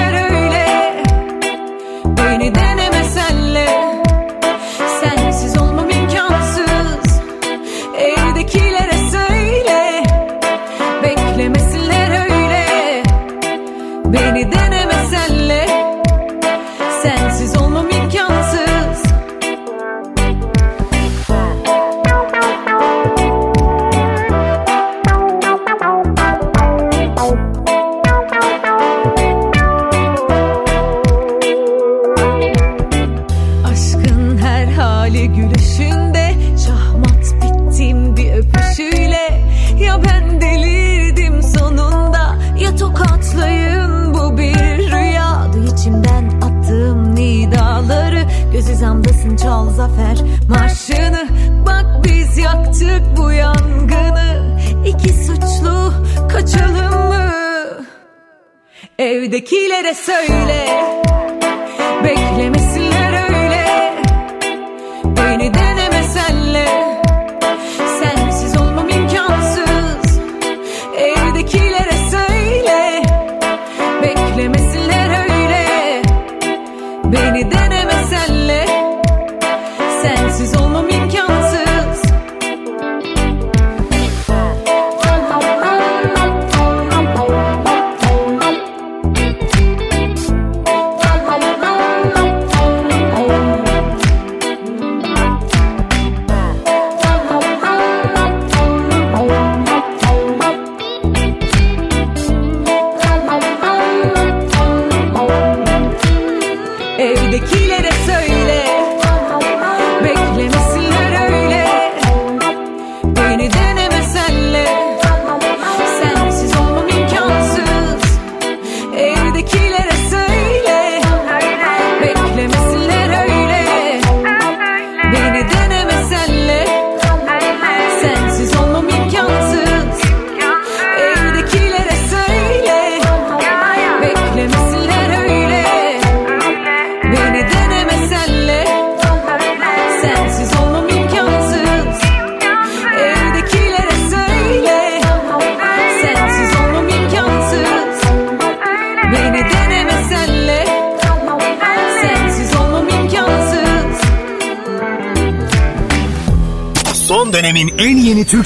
[59.02, 60.84] Evdekilere söyle.
[62.04, 62.61] Beklemesinler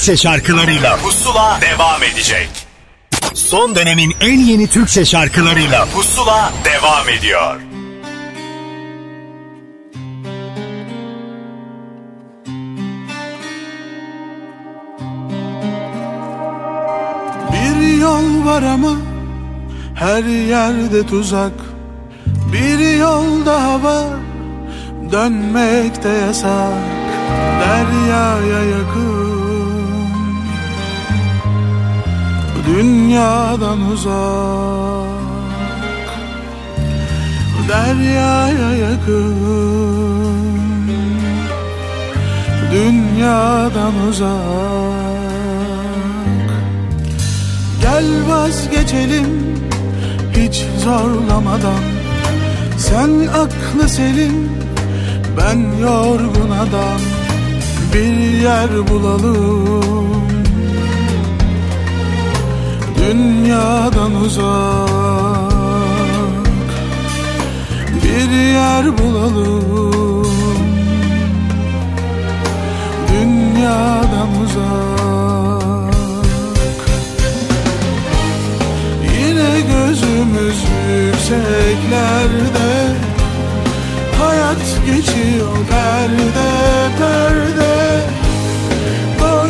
[0.06, 2.50] Türkçe şarkılarıyla Pusula devam edecek.
[3.34, 7.60] Son dönemin en yeni Türkçe şarkılarıyla Pusula devam ediyor.
[17.54, 18.98] Bir yol var ama
[19.96, 21.54] her yerde tuzak
[22.54, 24.20] Bir yol daha var
[25.12, 26.74] dönmekte yasak
[27.60, 29.05] Deryaya yakın
[32.68, 35.16] Dünyadan uzak
[37.70, 39.36] Deryaya yakın.
[42.72, 44.36] Dünyadan uzak.
[47.82, 49.28] Gel vazgeçelim
[50.38, 51.84] hiç zorlamadan.
[52.78, 54.50] Sen aklı selim
[55.38, 57.00] ben yorgun adam.
[57.94, 60.15] Bir yer bulalım
[63.06, 64.90] Dünyadan uzak
[68.04, 70.26] Bir yer bulalım.
[73.12, 75.96] Dünyadan uzak.
[79.04, 82.72] Yine gözümüz yükseklerde.
[84.20, 86.50] Hayat geçiyor perde
[87.00, 88.15] perde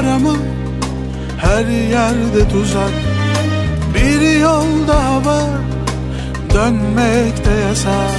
[0.00, 0.34] var ama
[1.38, 2.92] her yerde tuzak.
[3.94, 5.60] Bir yol daha var.
[6.54, 8.14] Dönmekte yasak.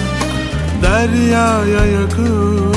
[0.81, 2.75] Deryaya yakın.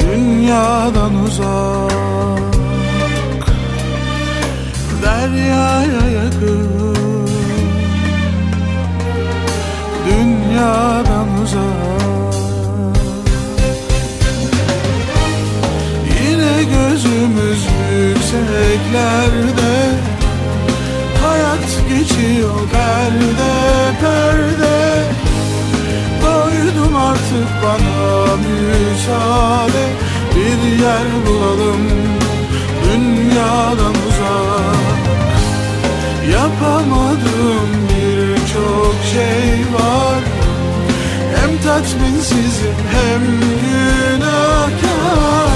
[0.00, 2.42] Dünyadan uzak.
[5.02, 7.28] Deryaya yakın.
[10.06, 12.01] Dünyadan uzak
[17.02, 19.74] gözümüz yükseklerde.
[21.22, 23.52] Hayat geçiyor perde
[24.00, 25.04] perde.
[26.22, 29.84] Doydum artık bana müsaade.
[30.34, 31.84] Bir yer bulalım
[32.84, 34.82] dünyadan uzak
[36.32, 40.20] Yapamadığım birçok şey var.
[41.36, 43.22] Hem tatminsizim hem
[43.62, 45.51] günahkar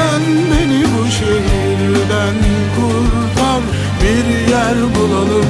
[0.00, 2.36] Sen beni bu şehirden
[2.76, 3.62] kurtar
[4.02, 5.46] Bir yer bulalım.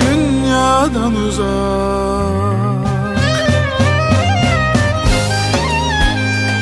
[0.00, 2.47] Dünyadan uzak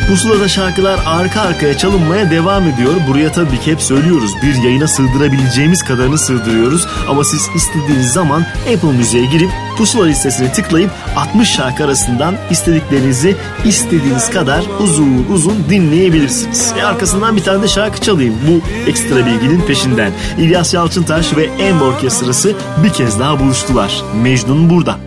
[0.08, 2.94] Pusula'da şarkılar arka arkaya çalınmaya devam ediyor.
[3.08, 4.30] Buraya tabii ki hep söylüyoruz.
[4.42, 6.86] Bir yayına sığdırabileceğimiz kadarını sığdırıyoruz.
[7.08, 14.30] Ama siz istediğiniz zaman Apple Müziğe girip Pusula listesine tıklayıp 60 şarkı arasından istediklerinizi istediğiniz
[14.30, 16.72] kadar uzun uzun dinleyebilirsiniz.
[16.78, 20.12] E arkasından bir tane de şarkı çalayım bu ekstra bilginin peşinden.
[20.38, 22.54] İlyas Yalçıntaş ve Ember Orkestrası
[22.84, 24.02] bir kez daha buluştular.
[24.22, 25.05] Mecnun burada.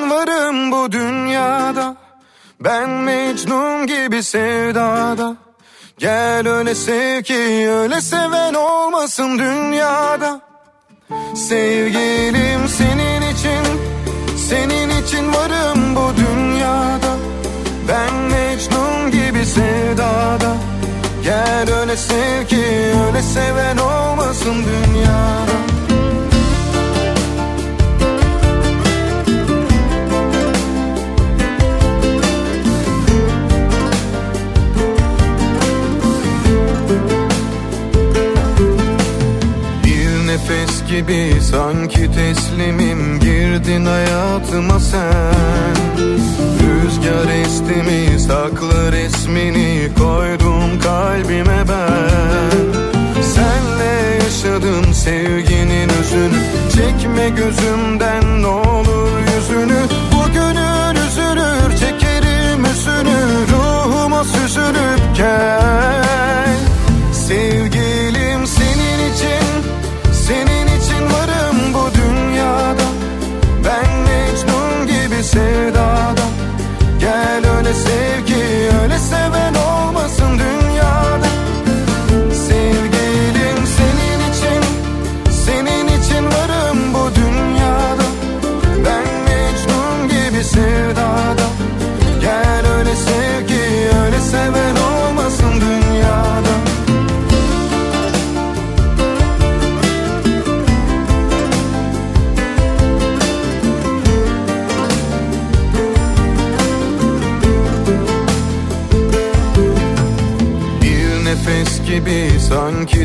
[0.00, 1.96] İçin varım bu dünyada.
[2.60, 5.36] Ben Mecnun gibi sevdada.
[5.98, 10.40] Gel öyle sev ki öyle seven olmasın dünyada.
[11.34, 13.80] Sevgilim senin için
[14.48, 17.16] Senin için varım bu dünyada.
[17.88, 20.56] Ben Mecnun gibi sevdada.
[21.24, 22.64] Gel öyle sev ki
[23.06, 25.69] öyle seven olmasın dünyada
[40.90, 43.20] gibi sanki teslimim.
[43.20, 45.74] Girdin hayatıma sen.
[46.60, 52.82] Rüzgar esti mi saklı resmini koydum kalbime ben.
[53.22, 56.40] Senle yaşadım sevginin özünü.
[56.74, 59.80] Çekme gözümden ne olur yüzünü.
[60.12, 63.20] Bugünün üzülür çekerim üzünü
[63.52, 66.58] Ruhuma süzülüp gel.
[67.12, 69.70] Sevgilim senin için
[70.12, 70.59] Senin
[77.70, 78.29] comecei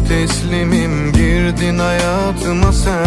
[0.08, 3.06] teslimim girdin hayatıma sen.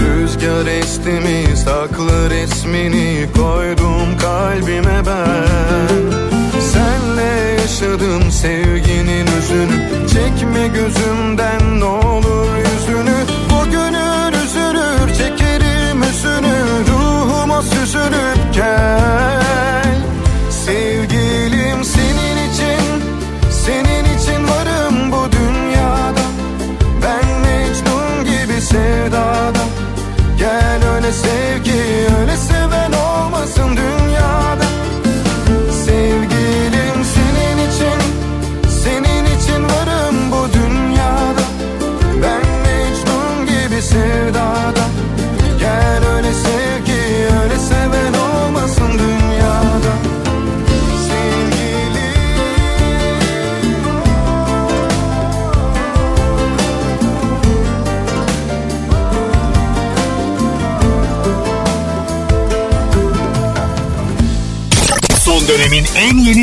[0.00, 5.90] Rüzgar esti mi saklı resmini koydum kalbime ben.
[6.60, 13.16] Senle yaşadım sevginin üzünü Çekme gözümden ne olur yüzünü.
[13.50, 19.39] Bugünün üzülür çekerim üzünü Ruhuma süzülüp gel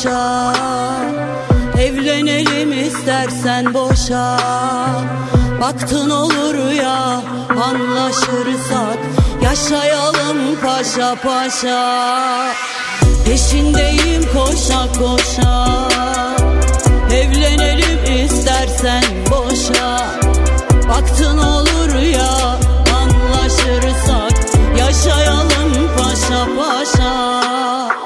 [0.00, 0.52] koşa
[1.78, 4.36] Evlenelim istersen boşa.
[5.60, 7.22] Baktın olur ya
[7.64, 8.98] anlaşırsak
[9.42, 12.52] Yaşayalım paşa paşa.
[13.24, 15.66] Peşindeyim koşa koşa.
[17.14, 19.98] Evlenelim istersen boşa.
[20.88, 22.58] Baktın olur ya
[23.00, 24.32] anlaşırsak
[24.78, 27.99] Yaşayalım paşa paşa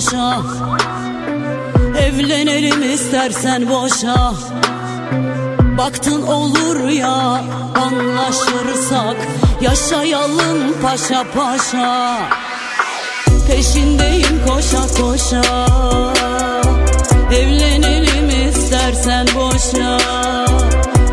[0.00, 0.42] koşa
[1.98, 4.32] Evlenelim istersen boşa.
[5.78, 7.42] Baktın olur ya
[7.74, 9.16] anlaşırsak
[9.60, 12.18] Yaşayalım paşa paşa.
[13.48, 15.66] Peşindeyim koşa koşa.
[17.32, 19.98] Evlenelim istersen boşa.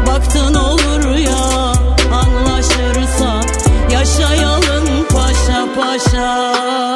[0.07, 1.73] Baktın olur ya
[2.13, 3.45] anlaşırsak
[3.91, 6.86] Yaşayalım paşa paşa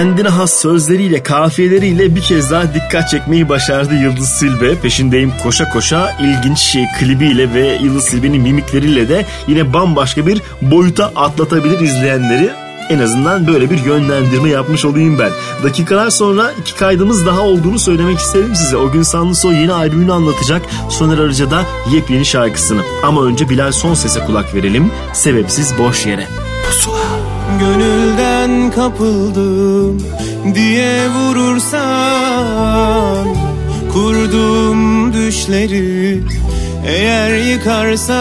[0.00, 4.74] Kendine has sözleriyle, kafiyeleriyle bir kez daha dikkat çekmeyi başardı Yıldız Silbe.
[4.74, 11.12] Peşindeyim koşa koşa ilginç şey klibiyle ve Yıldız Silbe'nin mimikleriyle de yine bambaşka bir boyuta
[11.16, 12.50] atlatabilir izleyenleri.
[12.90, 15.30] En azından böyle bir yönlendirme yapmış olayım ben.
[15.62, 18.76] Dakikalar sonra iki kaydımız daha olduğunu söylemek isterim size.
[18.76, 20.62] O gün Sanlısoy yeni albümünü anlatacak.
[20.88, 21.62] Soner Arıca da
[21.92, 22.82] yepyeni şarkısını.
[23.04, 24.90] Ama önce Bilal son sese kulak verelim.
[25.12, 26.26] Sebepsiz boş yere.
[26.66, 26.99] Pusula.
[27.58, 30.02] Gönülden kapıldım
[30.54, 32.20] diye vurursan
[33.92, 36.22] Kurduğum düşleri
[36.86, 38.18] eğer yıkarsan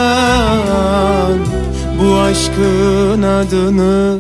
[2.02, 4.20] Bu aşkın adını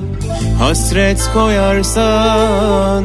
[0.59, 3.03] hasret koyarsan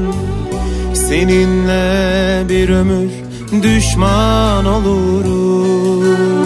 [0.94, 3.10] Seninle bir ömür
[3.62, 6.43] düşman olurum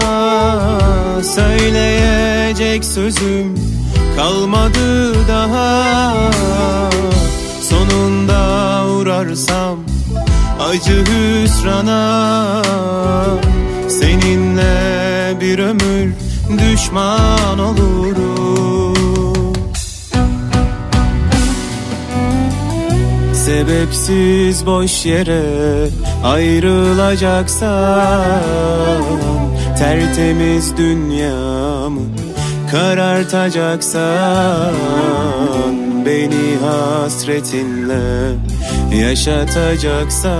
[1.23, 3.55] Söyleyecek sözüm
[4.15, 6.13] Kalmadı daha.
[7.61, 9.79] Sonunda uğrarsam
[10.59, 12.61] Acı hüsrana
[13.87, 16.13] Seninle bir ömür
[16.59, 18.95] Düşman olurum.
[23.33, 25.89] Sebepsiz boş yere
[26.25, 29.03] ayrılacaksan
[29.77, 32.01] Tertemiz dünyamı
[32.71, 34.73] karartacaksan
[36.05, 38.35] Beni hasretinle
[38.95, 40.33] yaşatacaksan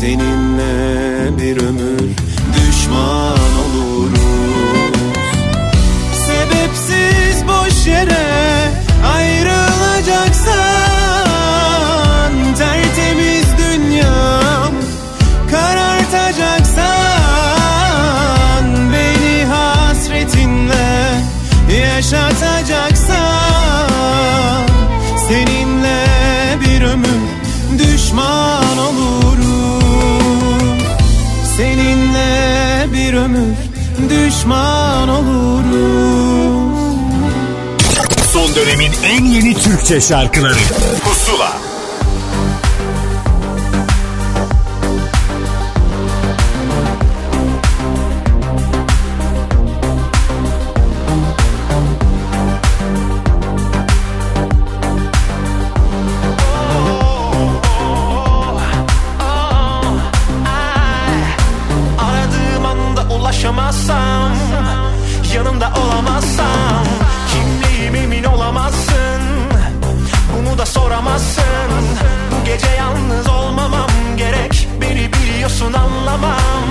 [0.00, 2.10] Seninle bir ömür
[2.56, 4.92] düşman olurum
[6.26, 8.51] Sebepsiz boş yere
[22.02, 23.16] yaşatacaksan
[25.28, 26.06] Seninle
[26.60, 27.22] bir ömür
[27.78, 29.82] düşman olurum.
[31.56, 33.54] Seninle bir ömür
[34.10, 36.72] düşman olurum.
[38.32, 40.58] Son dönemin en yeni Türkçe şarkıları
[65.34, 66.84] Yanımda olamazsam
[67.32, 69.22] Kimliğim emin olamazsın
[70.36, 71.42] Bunu da soramazsın.
[72.30, 76.64] Bu gece yalnız olmamam gerek Beni biliyorsun anlamam.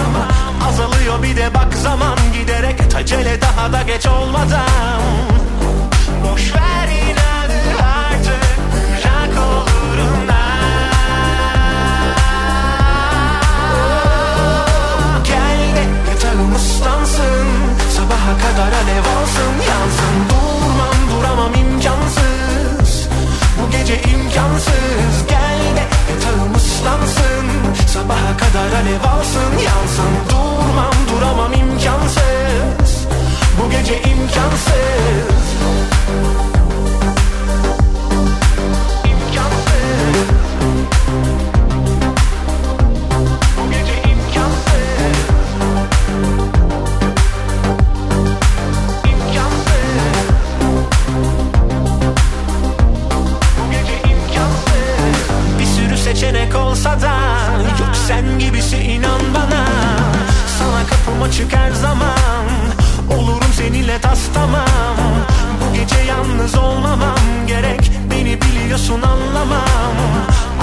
[0.68, 5.02] Azalıyor bir de bak zaman giderek Acele daha da geç olmadan.
[6.24, 7.01] Boş ver
[18.12, 20.16] Sabaha kadar alev alsın yansın.
[20.30, 23.08] Durmam duramam imkansız.
[23.58, 25.28] Bu gece imkansız.
[25.30, 27.46] Gel de yatağım ıslansın.
[27.88, 30.14] Sabaha kadar alev alsın yansın.
[30.30, 33.08] Durmam duramam imkansız.
[33.60, 35.42] Bu gece imkansız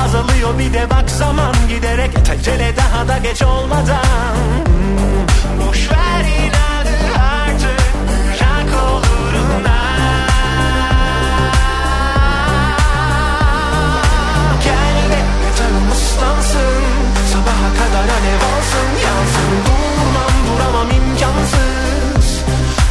[0.09, 0.59] Azalıyor.
[0.59, 2.11] Bir de bak zaman giderek.
[2.33, 4.37] Acele daha da geç olmadan.
[5.61, 7.81] Boş ver inadı artık.
[8.41, 9.79] Yak oluruna
[14.65, 16.83] Gel de yatağım ıslansın
[17.33, 19.51] Sabaha kadar alev alsın yansın.
[19.67, 21.68] Durmam duramam imkansız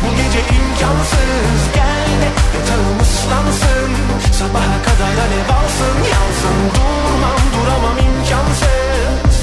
[0.02, 1.62] Bu gece imkansız.
[1.76, 3.92] Gel de yatağım ıslansın.
[4.32, 5.98] Sabaha kadar alev alsın.
[6.14, 9.36] Yansın Durmam duramam imkansız.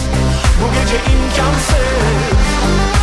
[0.61, 2.94] Bu gece imkansız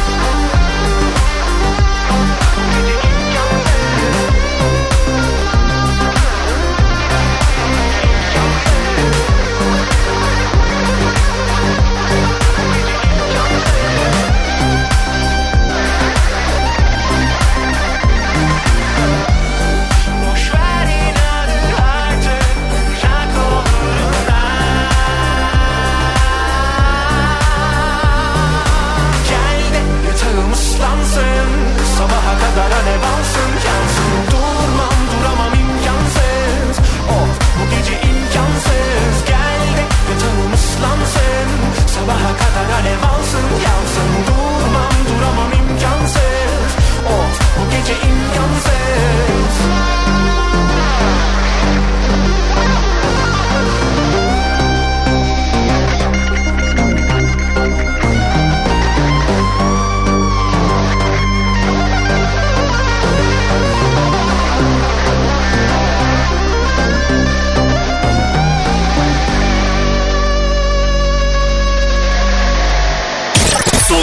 [42.12, 46.72] Sabaha kadar alev alsın yansın Durmam duramam imkansız.
[47.08, 49.56] Of bu gece imkansız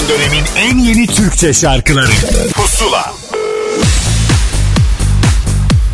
[0.08, 2.10] dönemin en yeni Türkçe şarkıları
[2.52, 3.14] Pusula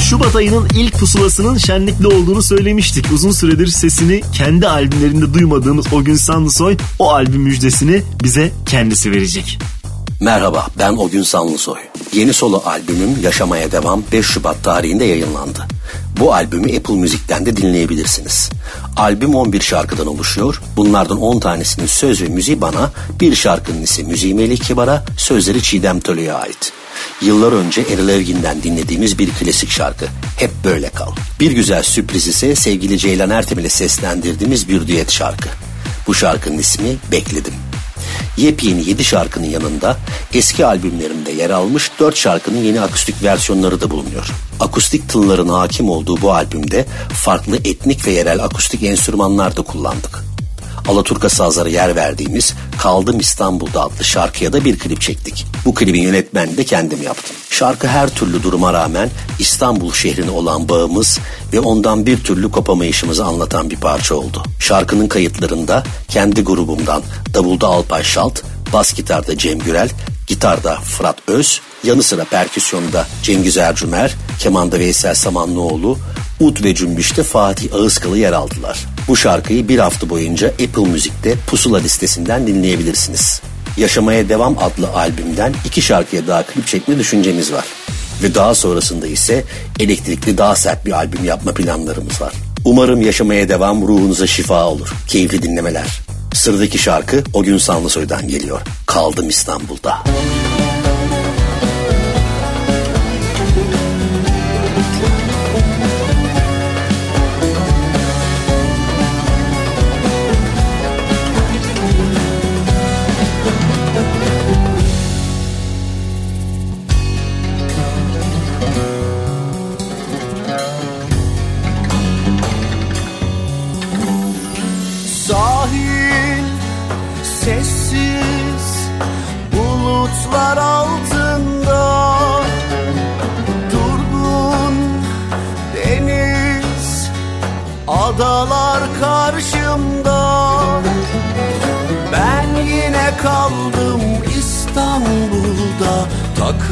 [0.01, 3.13] Şubat ayının ilk pusulasının şenlikli olduğunu söylemiştik.
[3.13, 9.59] Uzun süredir sesini kendi albümlerinde duymadığımız o gün Sanlısoy o albüm müjdesini bize kendisi verecek.
[10.21, 11.79] Merhaba ben O Gün Sanlısoy.
[12.13, 15.67] Yeni solo albümüm Yaşamaya Devam 5 Şubat tarihinde yayınlandı.
[16.21, 18.51] Bu albümü Apple Müzik'ten de dinleyebilirsiniz.
[18.97, 20.61] Albüm 11 şarkıdan oluşuyor.
[20.77, 22.91] Bunlardan 10 tanesinin söz ve müziği bana,
[23.21, 26.73] bir şarkının ise müziği Melih Kibar'a, sözleri Çiğdem Töle'ye ait.
[27.23, 30.07] Yıllar önce Erol Evgin'den dinlediğimiz bir klasik şarkı.
[30.39, 31.13] Hep böyle kal.
[31.41, 35.49] Bir güzel sürpriz ise sevgili Ceylan Ertem ile seslendirdiğimiz bir düet şarkı.
[36.07, 37.55] Bu şarkının ismi Bekledim.
[38.37, 39.97] Yepyeni 7 şarkının yanında
[40.35, 44.31] eski albümlerimde yer almış 4 şarkının yeni akustik versiyonları da bulunuyor.
[44.61, 50.34] Akustik tınların hakim olduğu bu albümde farklı etnik ve yerel akustik enstrümanlar da kullandık.
[50.89, 55.47] Alaturka sazlara yer verdiğimiz Kaldım İstanbul'da adlı şarkıya da bir klip çektik.
[55.65, 57.37] Bu klibin yönetmenini de kendim yaptım.
[57.51, 61.19] Şarkı her türlü duruma rağmen İstanbul şehrine olan bağımız
[61.53, 64.43] ve ondan bir türlü kopamayışımızı anlatan bir parça oldu.
[64.61, 67.03] Şarkının kayıtlarında kendi grubumdan
[67.35, 68.43] Davulda Alpay Şalt,
[68.73, 69.91] bas gitarda Cem Gürel,
[70.27, 75.99] gitarda Fırat Öz, yanı sıra perküsyonda Cengiz Ercümer, kemanda Veysel Samanlıoğlu,
[76.41, 78.79] ud ve cümbüşte Fatih Ağızkalı yer aldılar.
[79.09, 83.41] Bu şarkıyı bir hafta boyunca Apple Müzik'te Pusula listesinden dinleyebilirsiniz.
[83.77, 87.65] Yaşamaya Devam adlı albümden iki şarkıya daha klip çekme düşüncemiz var.
[88.23, 89.45] Ve daha sonrasında ise
[89.81, 92.33] elektrikli daha sert bir albüm yapma planlarımız var.
[92.65, 94.89] Umarım yaşamaya devam ruhunuza şifa olur.
[95.09, 95.87] Keyifli dinlemeler.
[96.35, 98.61] Sıradaki şarkı O Gün Sanlısoy'dan geliyor.
[98.87, 99.99] Kaldım İstanbul'da.
[100.05, 100.64] Sahil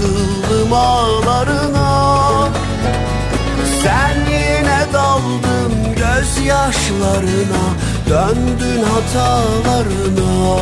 [0.02, 2.48] takıldım ağlarına.
[3.82, 7.64] Sen yine daldın gözyaşlarına
[8.08, 10.58] Döndün hatalarına.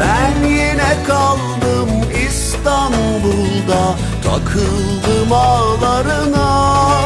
[0.00, 1.90] Ben yine kaldım
[2.28, 7.00] İstanbul'da Takıldım ağlarına.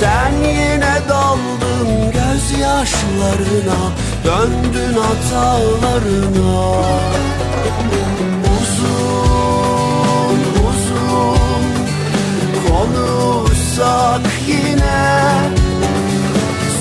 [0.00, 3.78] Sen yine daldın gözyaşlarına
[4.24, 6.86] Döndün hatalarına
[12.76, 15.50] konuşsak yine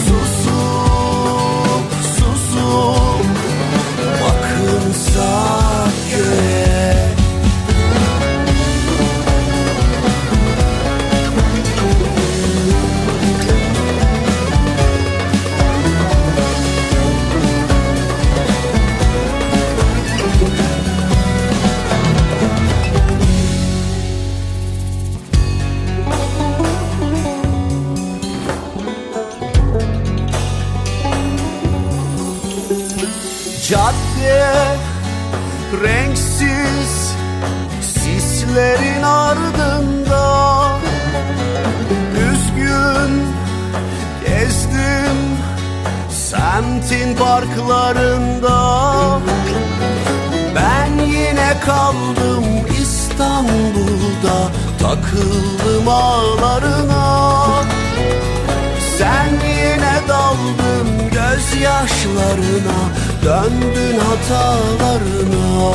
[0.06, 3.26] Susup susup
[4.22, 6.75] bakınsak göğe
[35.84, 37.12] Renksiz
[37.82, 40.80] sislerin ardında
[42.32, 43.24] Üzgün
[44.26, 45.18] gezdim
[46.10, 48.60] semtin parklarında
[50.56, 52.46] Ben yine kaldım
[52.82, 54.52] İstanbul'da
[54.82, 57.46] Takıldım ağlarına
[58.98, 60.75] Sen yine daldın
[61.36, 62.80] gözyaşlarına
[63.24, 65.74] Döndün hatalarına.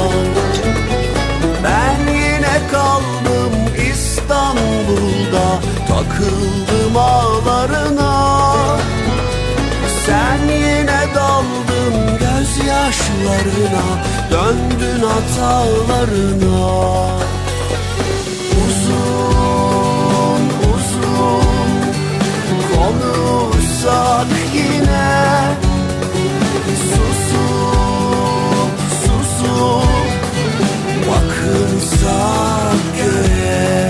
[1.65, 3.53] Ben yine kaldım
[3.93, 8.47] İstanbul'da Takıldım ağlarına.
[10.07, 13.85] Sen yine daldın gözyaşlarına
[14.31, 16.61] Döndün hatalarına.
[18.67, 20.43] Uzun
[20.73, 21.51] uzun
[22.75, 24.50] konuşsak
[31.51, 33.90] bakınsak göğe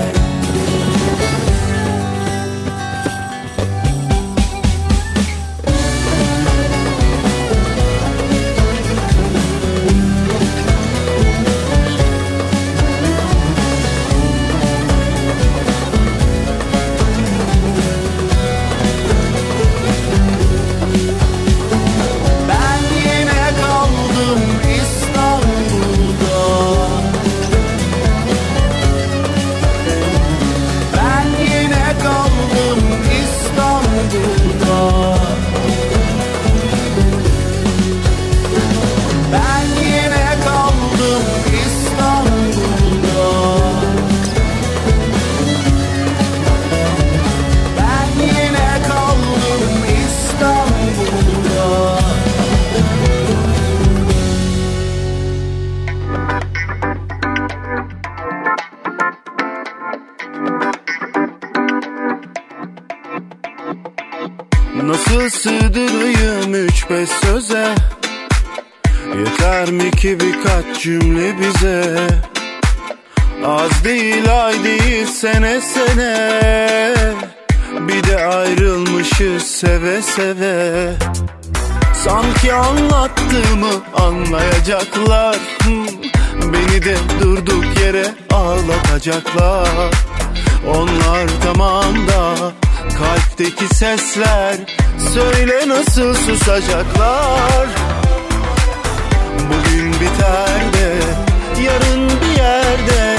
[80.15, 80.93] seve
[81.93, 85.37] Sanki anlattığımı anlayacaklar.
[86.53, 89.91] Beni de durduk yere ağlatacaklar.
[90.67, 92.35] Onlar tamam da
[92.99, 94.55] kalpteki sesler
[95.13, 97.67] Söyle nasıl susacaklar?
[99.39, 100.93] Bugün biter de
[101.63, 103.17] yarın bir yerde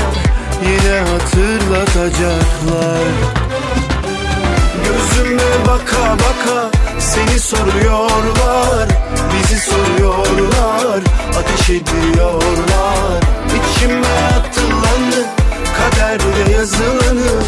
[0.66, 3.41] Yine hatırlatacaklar
[5.12, 8.89] Gözüme baka baka seni soruyorlar
[9.32, 11.01] Bizi soruyorlar
[11.39, 13.20] ateş ediyorlar.
[13.47, 14.06] İçime
[14.39, 15.26] atılanı
[15.78, 17.43] kaderde yazılanı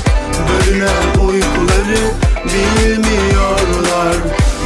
[0.48, 2.02] Bölünen uykuları
[2.44, 4.16] bilmiyorlar.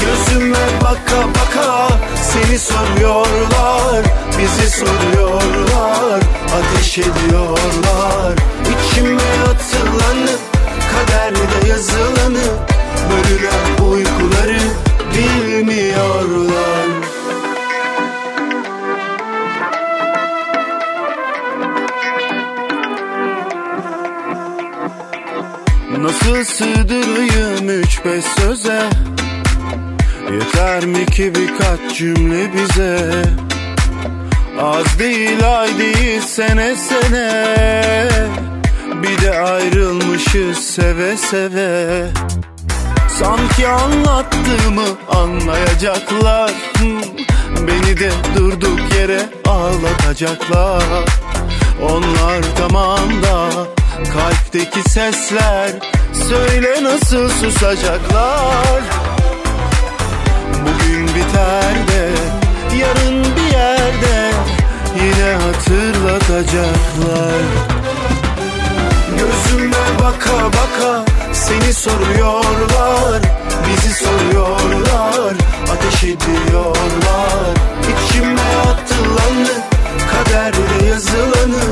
[0.01, 1.89] Gözüme baka baka
[2.23, 4.05] seni soruyorlar
[4.39, 6.21] Bizi soruyorlar
[6.59, 8.35] ateş ediyorlar.
[8.63, 10.37] İçime atılanı
[10.93, 12.68] kaderde yazılanı
[13.11, 14.61] Bölünen uykuları
[15.15, 16.89] bilmiyorlar.
[25.99, 28.83] Nasıl sığdırayım üç beş söze?
[30.33, 33.23] Yeter mi ki birkaç cümle bize?
[34.61, 38.09] Az değil ay değil sene sene.
[39.03, 42.07] Bir de ayrılmışız seve seve
[43.19, 46.53] Sanki anlattığımı anlayacaklar.
[47.67, 50.83] Beni de durduk yere ağlatacaklar.
[51.83, 53.49] Onlar tamam da
[54.13, 55.71] kalpteki sesler
[56.29, 58.83] Söyle nasıl susacaklar?
[60.53, 62.11] Bugün biter de
[62.79, 64.33] yarın bir yerde
[64.97, 67.43] Yine hatırlatacaklar.
[69.11, 73.23] Gözüme baka baka seni soruyorlar
[73.67, 75.35] Bizi soruyorlar
[75.73, 77.55] ateş ediyorlar.
[77.83, 78.41] İçime
[78.71, 79.63] atılanı
[80.13, 81.65] kaderde yazılanı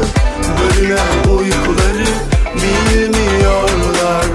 [0.60, 2.12] Bölünen uykuları
[2.54, 4.26] bilmiyorlar.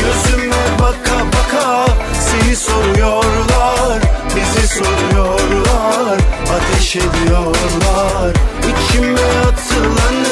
[0.00, 1.86] Gözüme baka baka
[2.20, 4.02] seni soruyorlar
[4.36, 6.18] Bizi soruyorlar
[6.56, 8.34] ateş ediyorlar.
[8.62, 10.28] İçime atılanı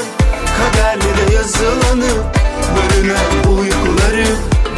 [0.59, 2.36] kaderde yazılanı
[2.77, 4.27] Bölünen uykuları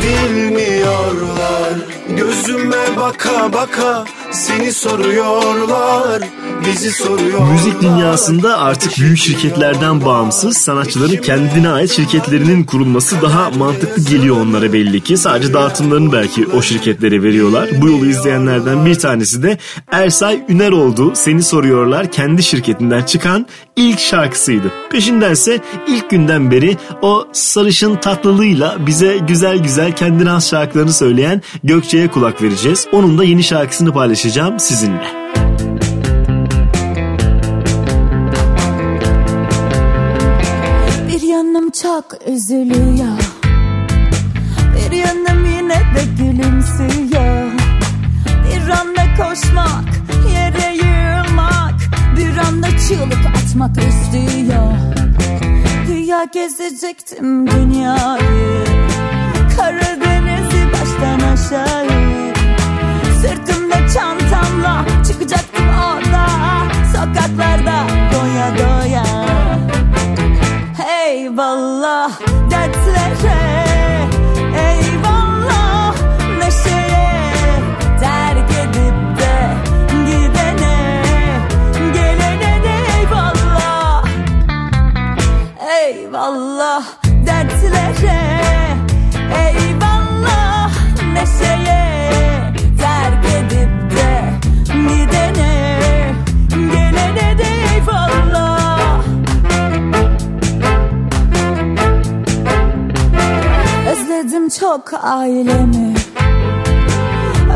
[0.02, 1.74] bilmiyorlar.
[2.16, 6.22] Gözüme baka baka Seni soruyorlar
[6.66, 14.04] Bizi soruyorlar Müzik dünyasında artık büyük şirketlerden bağımsız sanatçıların kendine ait şirketlerinin kurulması daha mantıklı
[14.04, 15.16] geliyor onlara belli ki.
[15.16, 17.68] Sadece dağıtımlarını belki o şirketlere veriyorlar.
[17.80, 19.58] Bu yolu izleyenlerden bir tanesi de
[19.90, 21.12] Ersay Üner oldu.
[21.14, 23.46] Seni soruyorlar kendi şirketinden çıkan
[23.76, 24.72] ilk şarkısıydı.
[24.90, 32.08] Peşindense ilk günden beri o sarışın tatlılığıyla bize güzel güzel kendine has şarkılarını söyleyen Gökçe'ye
[32.08, 32.86] kulak vereceğiz.
[32.92, 35.28] Onun da yeni şarkısını paylaşacağım sizinle.
[41.08, 43.18] Bir yanım çok üzülüyor.
[44.74, 47.50] Bir yanım yine de gülümsüyor.
[48.44, 49.84] Bir anda koşmak,
[50.32, 51.74] yere yığılmak
[52.16, 54.72] Bir anda çığlık atmak istiyor.
[55.86, 58.64] Güya gezecektim dünyayı.
[59.56, 62.07] Karadeniz'i baştan aşağı
[64.38, 66.26] çantamla çıkacaktım orada.
[66.92, 69.04] Sokaklarda doya doya.
[71.06, 72.10] Eyvallah
[72.50, 73.38] dertlere.
[74.58, 75.94] Eyvallah
[76.38, 77.22] neşeye.
[78.00, 79.54] Terk edip de
[80.06, 81.02] gidene
[81.94, 84.04] Gelene de eyvallah.
[85.82, 87.07] Eyvallah
[104.68, 105.94] çok ailemi.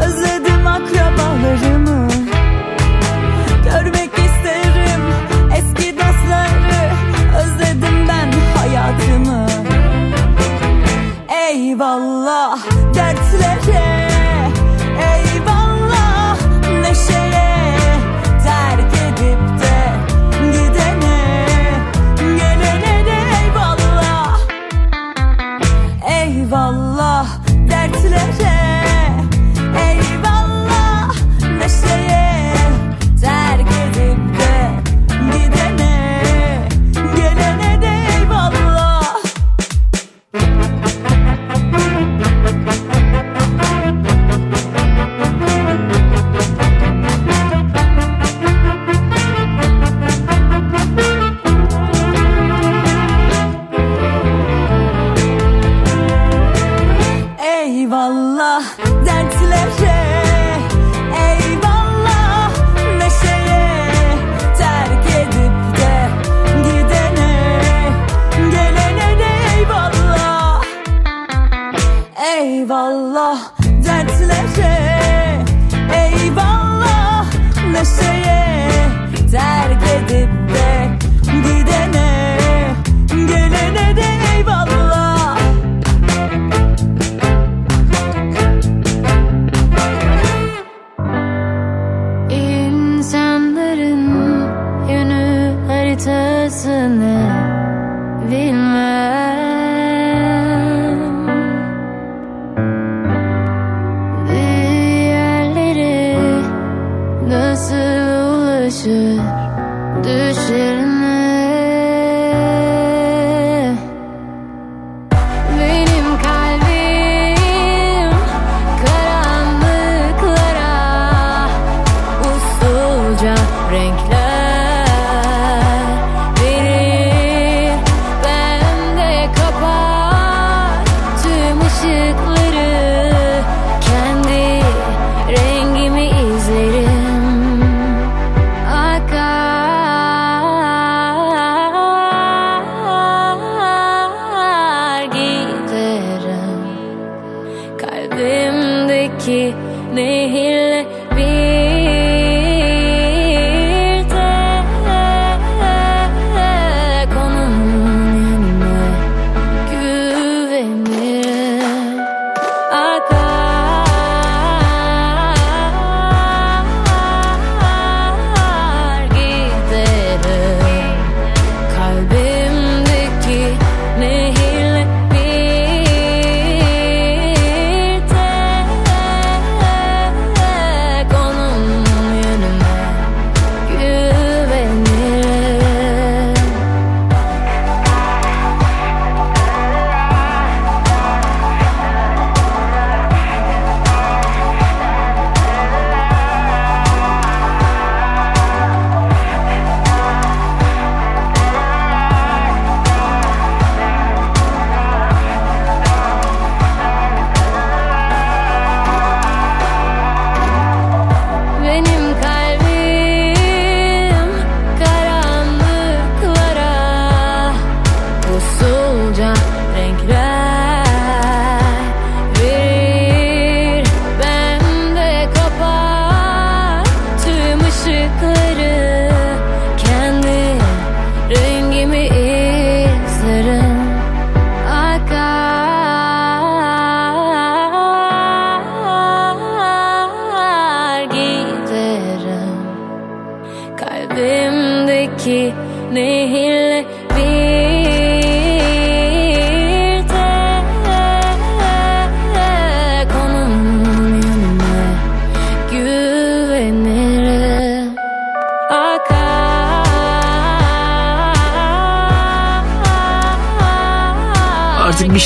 [0.05, 2.09] Özledim akrabalarımı.
[3.64, 5.02] Görmek isterim
[5.56, 6.90] eski dostları.
[7.36, 9.47] Özledim ben hayatımı.
[11.51, 12.59] Eyvallah
[12.94, 14.09] dertlere.
[15.14, 16.36] Eyvallah
[16.80, 17.68] neşeye.
[18.44, 19.93] Terk edip de
[20.52, 21.47] gidene
[23.44, 24.39] eyvallah.
[26.09, 26.81] Eyvallah
[28.12, 28.52] dertlere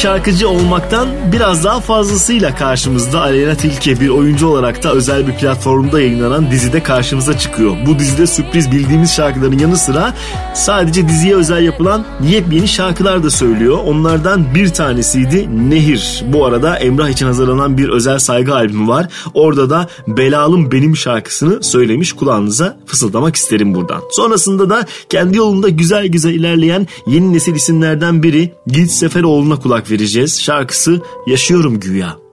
[0.04, 5.26] artık bir şarkıcı olmaktan biraz daha fazlasıyla karşımızda Aleyna Tilki bir oyuncu olarak da özel
[5.26, 7.76] bir platformda yayınlanan dizide karşımıza çıkıyor.
[7.86, 10.14] Bu dizide sürpriz bildiğimiz şarkıların yanı sıra
[10.54, 13.78] sadece diziye özel yapılan yepyeni şarkılar da söylüyor.
[13.86, 16.24] Onlardan bir tanesiydi Nehir.
[16.32, 19.08] Bu arada Emrah için hazırlanan bir özel saygı albümü var.
[19.34, 24.02] Orada da Belalım Benim şarkısını söylemiş kulağınıza fısıldamak isterim buradan.
[24.10, 30.15] Sonrasında da kendi yolunda güzel güzel ilerleyen yeni nesil isimlerden biri Git Seferoğlu'na kulak vereceğiz.
[30.24, 32.25] Şarkısı Yaşıyorum Güya.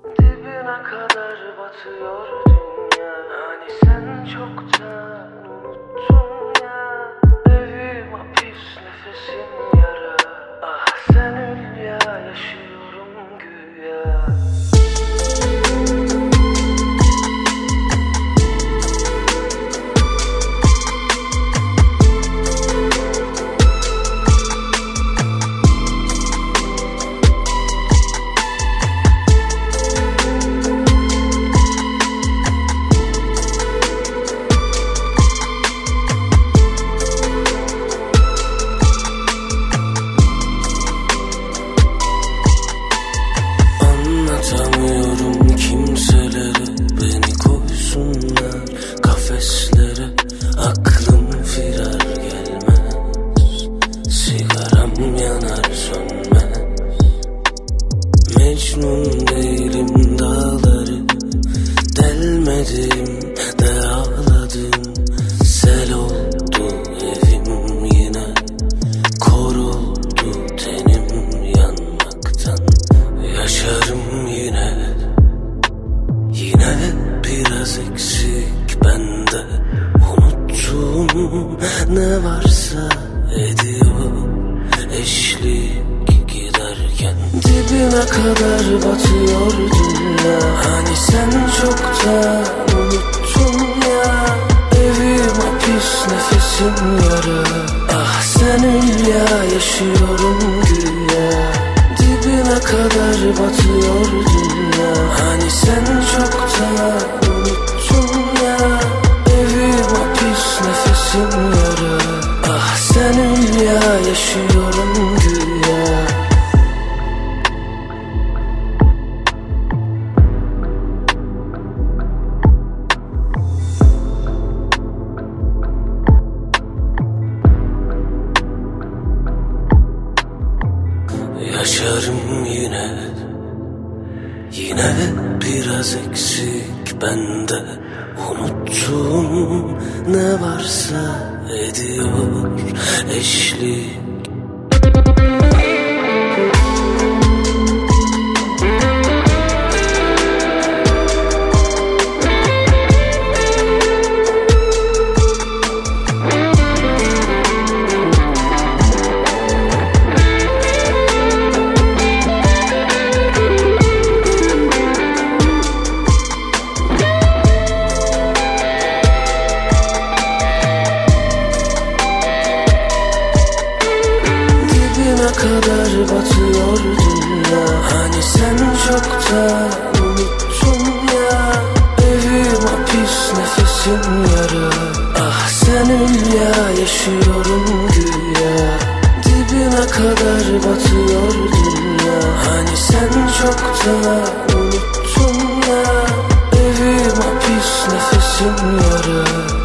[198.48, 199.24] Yara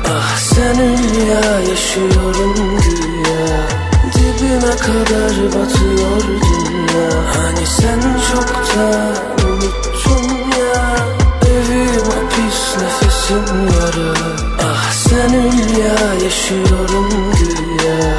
[0.09, 3.69] Ah senin ya yaşıyorum güya
[4.15, 7.11] Dibine kadar batıyor dünya.
[7.37, 9.15] Hani sen çoktan
[9.45, 10.25] unuttun
[10.61, 10.97] ya.
[11.47, 14.13] Evim hapis nefesim yara
[14.63, 18.15] Ah senin ya yaşıyorum güya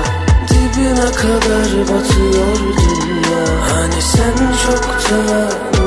[0.49, 3.45] Dibine kadar batıyor dünya.
[3.69, 5.78] Hani sen çoktan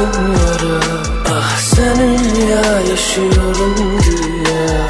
[0.00, 0.80] nefesim yara
[1.30, 3.74] Ah senin ya yaşıyorum
[4.04, 4.88] güya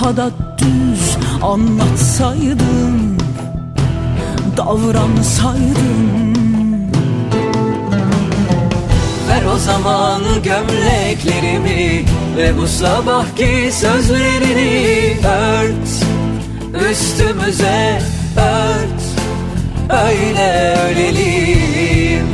[0.00, 3.18] Daha da düz Anlatsaydın
[4.56, 6.36] Davransaydın
[9.28, 12.04] Ver o zaman gömleklerimi
[12.36, 15.88] Ve bu sabahki sözlerini ört.
[16.90, 18.02] Üstümüze
[18.36, 19.02] ört
[19.90, 22.26] Öyle ölelim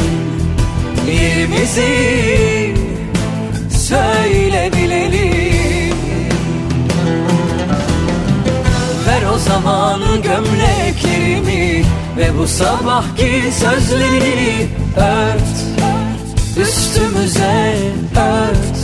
[1.06, 2.74] Yerimizi
[3.70, 4.70] söyle
[9.53, 11.85] Zaman gömleklerimi
[12.16, 14.66] Ve bu sabahki sözlerini
[14.97, 15.83] ört.
[16.57, 17.74] Üstümüze
[18.16, 18.79] ört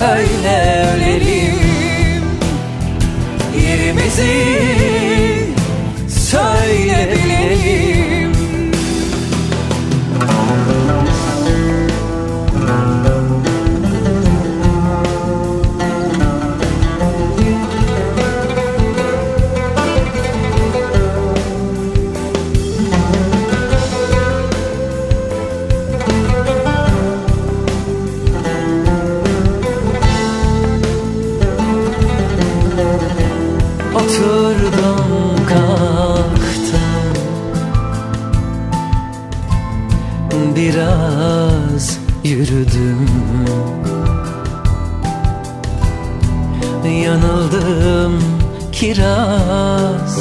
[0.00, 2.24] Öyle ölelim.
[3.62, 4.44] Yerimizi
[6.08, 7.08] söyle
[48.94, 50.18] kiraz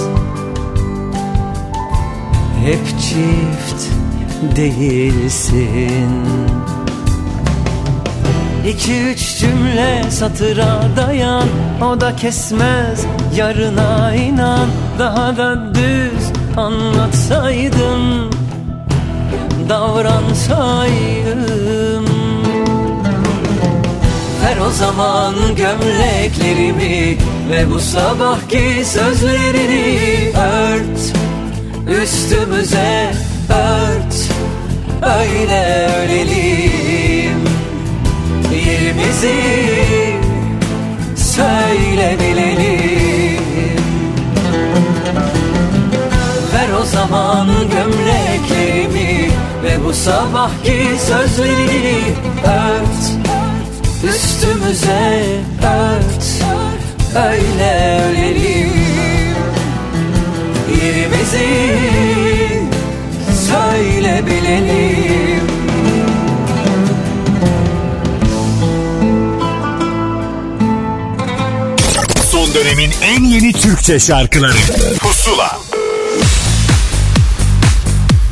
[2.63, 3.89] Hep çift
[4.55, 6.09] değilsin.
[8.67, 11.47] İki üç cümle satıra dayan.
[11.81, 13.05] O da kesmez
[13.35, 14.67] yarına inan.
[14.99, 18.29] Daha da düz anlatsaydım
[19.69, 22.05] Davransaydım.
[24.43, 27.17] Ver o zaman gömleklerimi
[27.49, 31.13] Ve bu sabahki sözlerini ört
[32.03, 33.11] Üstümüze
[33.49, 34.15] ört.
[35.19, 37.43] Öyle ölelim
[38.67, 39.33] Yerimizi
[41.15, 43.43] söyle bilelim
[46.53, 49.29] Ver o zaman gömleklerimi
[49.63, 52.01] Ve bu sabahki sözlerini
[52.43, 53.23] ört.
[54.03, 55.23] Üstümüze
[55.63, 56.22] ört
[57.15, 58.71] Öyle ölelim
[60.81, 61.77] Yerimizi
[63.47, 65.43] söyle bilelim
[72.31, 74.57] Son dönemin en yeni Türkçe şarkıları
[74.99, 75.59] Pusula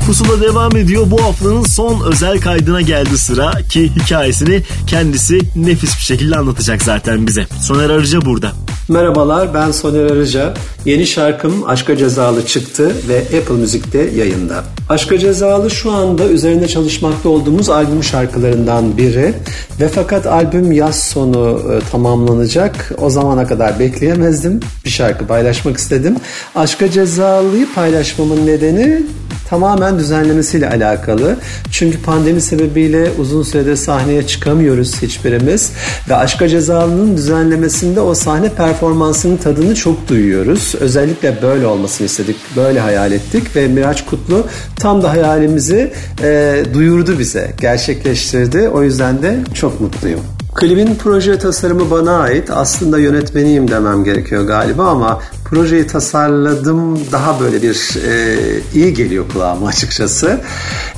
[0.06, 1.04] Pusula devam ediyor.
[1.12, 7.28] Bu haftanın son özel kaydına geldi sıra ki hikayesini kendisi nefis bir şekilde anlatacak zaten
[7.28, 7.48] bize.
[7.62, 8.54] Soner Arıca burada.
[8.90, 10.54] Merhabalar ben Soner Arıca.
[10.86, 14.64] Yeni şarkım Aşka Cezalı çıktı ve Apple Müzik'te yayında.
[14.90, 19.34] Aşka Cezalı şu anda üzerinde çalışmakta olduğumuz albüm şarkılarından biri
[19.80, 22.92] ve fakat albüm yaz sonu e, tamamlanacak.
[23.02, 24.60] O zamana kadar bekleyemezdim.
[24.86, 26.16] Bir şarkı paylaşmak istedim.
[26.56, 29.04] Aşka Cezalı'yı paylaşmamın nedeni
[29.52, 31.36] tamamen düzenlemesiyle alakalı.
[31.72, 35.72] Çünkü pandemi sebebiyle uzun süredir sahneye çıkamıyoruz hiçbirimiz
[36.10, 40.76] ve Aşka Cezalı'nın düzenlemesinde o sahne performansının tadını çok duyuyoruz.
[40.80, 47.20] Özellikle böyle olmasını istedik, böyle hayal ettik ve Miraç Kutlu tam da hayalimizi e, duyurdu
[47.20, 48.70] bize, gerçekleştirdi.
[48.70, 50.20] O yüzden de çok mutluyum.
[50.56, 52.50] Klibin proje tasarımı bana ait.
[52.50, 58.38] Aslında yönetmeniyim demem gerekiyor galiba ama projeyi tasarladım daha böyle bir e,
[58.74, 60.42] iyi geliyor kulağıma açıkçası.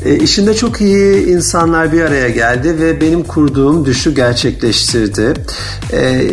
[0.05, 5.33] E, işinde çok iyi insanlar bir araya geldi ve benim kurduğum düşü gerçekleştirdi.
[5.93, 6.29] E,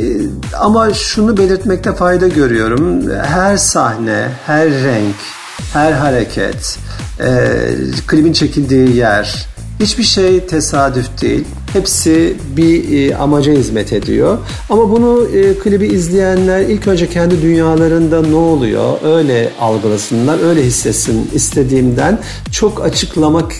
[0.58, 3.10] ama şunu belirtmekte fayda görüyorum.
[3.10, 5.16] Her sahne, her renk,
[5.72, 6.78] her hareket,
[7.20, 7.58] e,
[8.06, 9.46] klibin çekildiği yer,
[9.80, 11.44] hiçbir şey tesadüf değil.
[11.72, 14.38] Hepsi bir e, amaca hizmet ediyor.
[14.70, 21.30] Ama bunu e, klibi izleyenler ilk önce kendi dünyalarında ne oluyor öyle algılasınlar, öyle hissetsin
[21.34, 22.18] istediğimden
[22.52, 23.52] çok açıklamak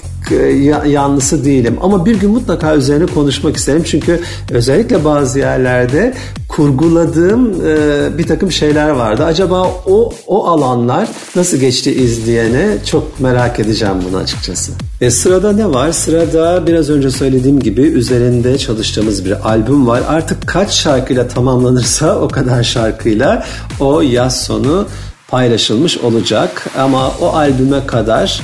[0.86, 1.76] yanlısı değilim.
[1.82, 3.82] Ama bir gün mutlaka üzerine konuşmak isterim.
[3.86, 4.20] Çünkü
[4.50, 6.14] özellikle bazı yerlerde
[6.48, 9.24] kurguladığım e, bir takım şeyler vardı.
[9.24, 14.72] Acaba o o alanlar nasıl geçti izleyene çok merak edeceğim bunu açıkçası.
[15.00, 15.92] E, sırada ne var?
[15.92, 20.02] Sırada biraz önce söylediğim gibi üzerinde çalıştığımız bir albüm var.
[20.08, 23.46] Artık kaç şarkıyla tamamlanırsa o kadar şarkıyla
[23.80, 24.86] o yaz sonu
[25.28, 26.66] paylaşılmış olacak.
[26.78, 28.40] Ama o albüme kadar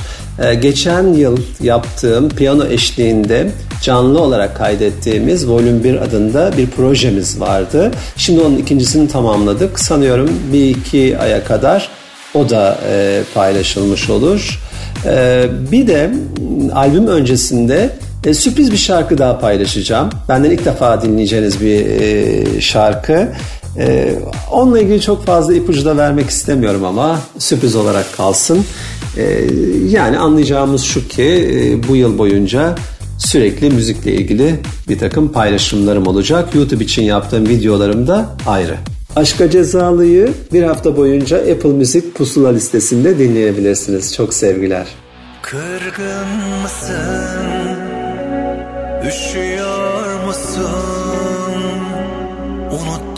[0.61, 3.51] geçen yıl yaptığım piyano eşliğinde
[3.81, 7.91] canlı olarak kaydettiğimiz Volüm 1 adında bir projemiz vardı.
[8.15, 9.79] Şimdi onun ikincisini tamamladık.
[9.79, 11.89] Sanıyorum bir iki aya kadar
[12.33, 14.59] o da e, paylaşılmış olur.
[15.05, 16.11] E, bir de
[16.73, 17.89] albüm öncesinde
[18.25, 20.09] e, sürpriz bir şarkı daha paylaşacağım.
[20.29, 23.29] Benden ilk defa dinleyeceğiniz bir e, şarkı.
[23.77, 24.15] E,
[24.51, 28.65] onunla ilgili çok fazla ipucu da vermek istemiyorum ama sürpriz olarak kalsın.
[29.17, 29.43] E,
[29.89, 32.75] yani anlayacağımız şu ki e, bu yıl boyunca
[33.17, 34.55] sürekli müzikle ilgili
[34.89, 36.55] bir takım paylaşımlarım olacak.
[36.55, 38.77] YouTube için yaptığım videolarım da ayrı.
[39.15, 44.13] Aşka Cezalı'yı bir hafta boyunca Apple Müzik pusula listesinde dinleyebilirsiniz.
[44.13, 44.87] Çok sevgiler.
[45.41, 46.27] Kırgın
[46.63, 47.77] mısın?
[49.07, 50.96] Üşüyor musun?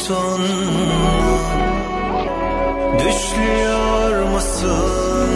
[0.09, 1.39] Unuttun mu?
[2.99, 5.29] Düşlüyor musun?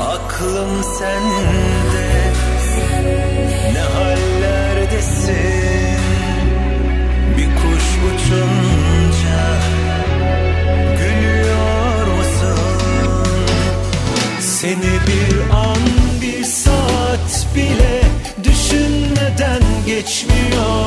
[0.00, 2.32] Aklım sende
[3.72, 5.34] Ne hallerdesin?
[7.38, 9.40] Bir kuş uçunca
[10.98, 12.58] Gülüyor musun?
[14.40, 15.78] Seni bir an
[16.22, 18.00] bir saat bile
[18.44, 20.83] düşünmeden geçmiyor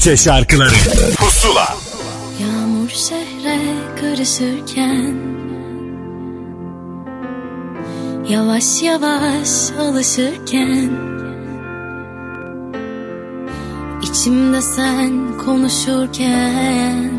[0.00, 0.70] Türkçe şarkıları.
[1.18, 1.76] Pusula.
[2.40, 3.58] Yağmur şehre
[4.00, 5.14] karışırken
[8.28, 10.90] Yavaş yavaş alışırken
[14.02, 17.10] içimde sen konuşurken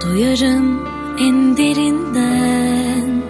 [0.00, 0.86] Duyarım
[1.20, 3.22] en derinden.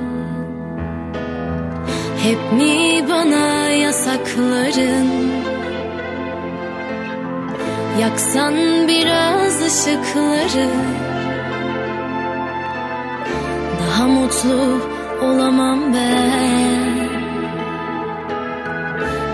[2.22, 5.30] Hep mi bana yasakların
[8.00, 10.68] Yaksan biraz ışıkları.
[13.80, 14.80] Daha mutlu
[15.22, 17.08] olamam ben.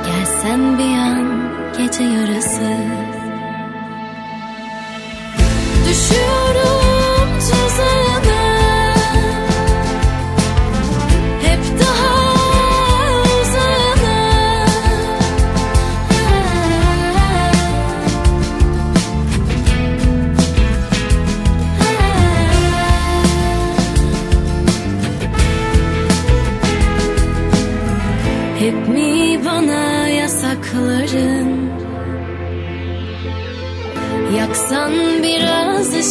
[0.06, 2.76] Gelsen bir an gece yarısı.
[5.88, 6.85] Düşüyorum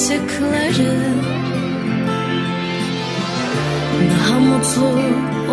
[0.05, 0.93] ışıkları
[4.11, 5.01] Daha mutlu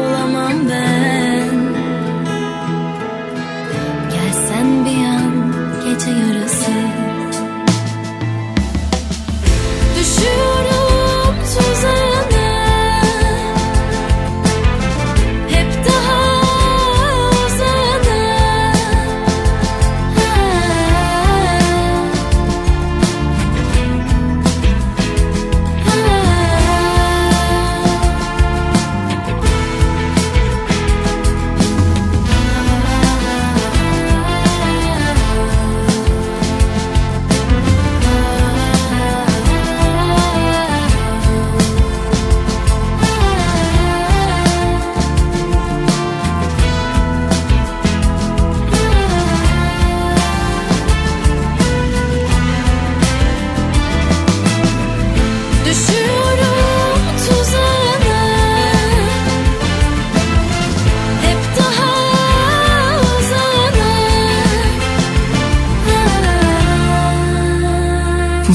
[0.00, 1.31] olamam ben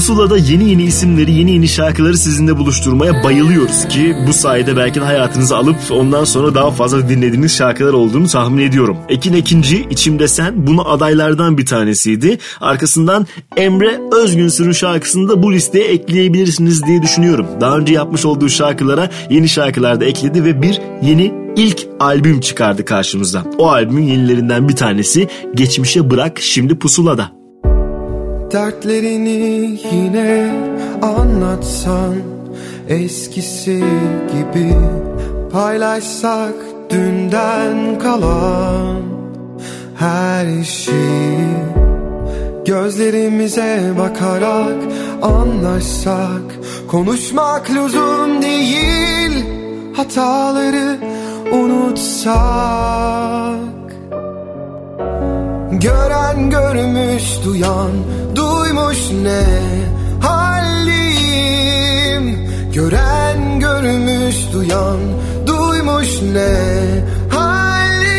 [0.08, 5.04] Pusula'da yeni yeni isimleri, yeni yeni şarkıları sizinle buluşturmaya bayılıyoruz ki bu sayede belki de
[5.04, 8.96] hayatınızı alıp ondan sonra daha fazla dinlediğiniz şarkılar olduğunu tahmin ediyorum.
[9.08, 12.38] Ekin Ekinci, İçimde Sen buna adaylardan bir tanesiydi.
[12.60, 13.26] Arkasından
[13.56, 17.46] Emre Özgünsür'ün şarkısını da bu listeye ekleyebilirsiniz diye düşünüyorum.
[17.60, 22.84] Daha önce yapmış olduğu şarkılara yeni şarkılar da ekledi ve bir yeni ilk albüm çıkardı
[22.84, 23.44] karşımıza.
[23.58, 27.37] O albümün yenilerinden bir tanesi Geçmişe Bırak Şimdi Pusula'da.
[28.52, 30.52] Dertlerini yine
[31.02, 32.14] anlatsan
[32.88, 33.84] eskisi
[34.32, 34.74] gibi
[35.52, 36.54] paylaşsak
[36.90, 39.02] dünden kalan
[39.98, 41.48] her şeyi
[42.66, 44.76] gözlerimize bakarak
[45.22, 46.42] anlaşsak
[46.90, 49.44] konuşmak lüzum değil
[49.96, 50.98] hataları
[51.52, 53.08] unutsak
[55.72, 57.90] Gören görmüş duyan
[58.36, 59.44] duymuş ne
[60.28, 61.28] halim
[62.74, 64.98] Gören görmüş duyan
[65.46, 66.56] duymuş ne
[67.36, 68.18] halim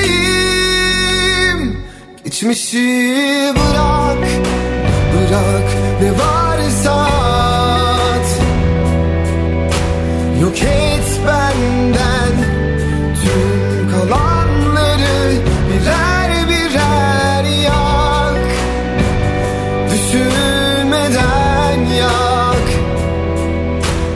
[2.23, 4.27] Geçmişi bırak
[5.13, 5.69] bırak
[6.01, 8.29] ne varsa at.
[10.41, 11.98] Yok et benden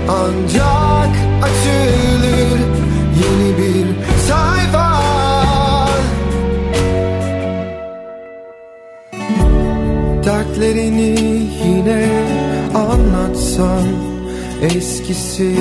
[0.10, 2.60] Ancak açılır
[3.20, 3.88] yeni bir
[4.28, 5.02] sayfa.
[10.26, 11.16] Dertlerini
[11.66, 12.10] yine
[12.76, 13.84] anlatsan
[14.62, 15.52] eskisi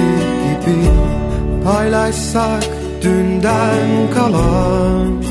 [0.43, 0.81] gibi
[1.65, 2.65] paylaşsak
[3.03, 5.23] dünden kalan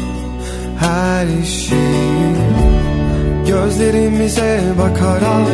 [0.79, 2.35] her şeyi
[3.47, 5.47] gözlerimize bakarak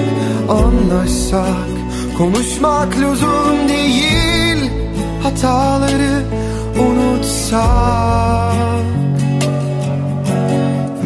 [0.50, 1.77] anlaşsak
[2.18, 4.72] konuşmak lüzum değil
[5.24, 6.24] hataları
[6.80, 8.56] unutsak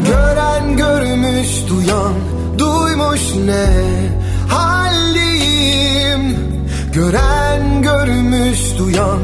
[0.06, 2.14] gören görmüş duyan
[2.58, 3.68] duymuş ne
[4.56, 6.38] halim
[6.94, 9.20] gören görmüş duyan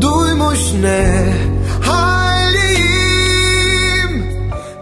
[0.00, 1.34] duymuş ne
[1.86, 2.92] halim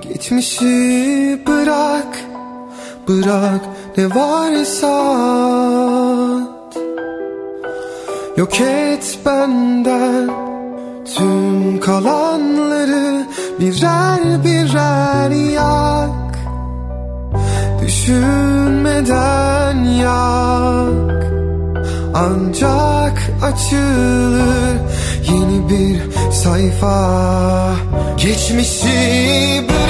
[0.03, 2.19] geçmişi bırak
[3.09, 3.61] bırak
[3.99, 4.89] ne varsa.
[8.39, 10.31] Yok et benden
[11.17, 13.27] tüm kalanları
[13.61, 16.39] birer birer yak.
[17.83, 21.33] Düşünmeden yak.
[22.15, 24.77] Ancak açılır
[25.31, 26.01] yeni bir
[26.33, 27.75] sayfa.
[28.17, 29.88] Geçmişi bırak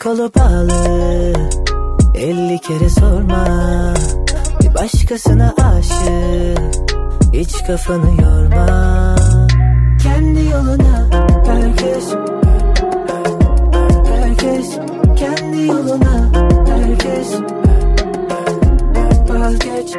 [0.00, 1.32] kolu bağlı
[2.14, 3.44] Elli kere sorma.
[4.60, 6.90] Bir başkasına aşık.
[7.32, 9.16] Hiç kafanı yorma.
[10.02, 11.06] Kendi yoluna
[11.46, 12.14] Herkes
[14.06, 14.78] Herkes
[15.16, 16.30] Kendi yoluna
[16.68, 17.34] Herkes.
[19.28, 19.94] Vazgeç.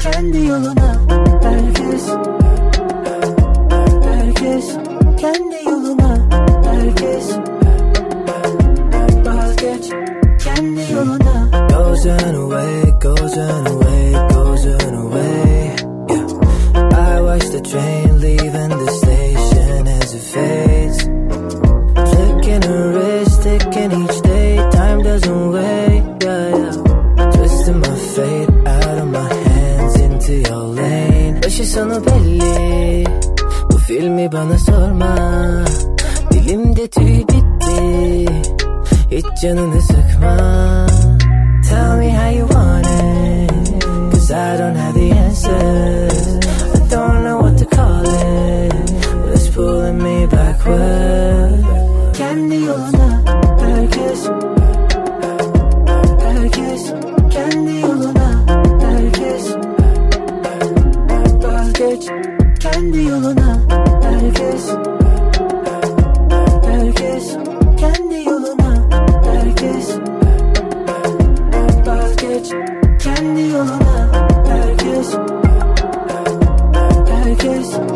[0.00, 0.96] Kendi yoluna
[1.42, 2.06] Herkes
[4.04, 4.76] Herkes
[5.20, 6.18] Kendi yoluna
[6.64, 7.53] Herkes
[11.94, 15.76] Goes on away Goes on away Goes on away
[16.10, 16.26] Yeah.
[17.08, 20.98] I watch the train leaving the station as it fades.
[22.14, 24.56] Taking a risk, taking each day.
[24.72, 27.30] Time doesn't wait, yeah, yeah.
[27.30, 31.40] Twisting my fate out of my hands into your lane.
[31.44, 33.04] Başı sonu belli
[33.70, 35.14] Bu filmi bana sorma.
[36.30, 38.26] Dilimde tüy bitti.
[39.10, 40.53] Hiç canını sıkma
[62.64, 63.48] kendi yoluna
[64.02, 64.64] Herkes
[66.66, 67.26] Herkes
[67.80, 68.70] kendi yoluna
[69.26, 69.88] Herkes.
[71.86, 72.46] Vazgeç
[73.04, 73.96] kendi yoluna
[74.48, 75.08] Herkes
[77.10, 77.93] Herkes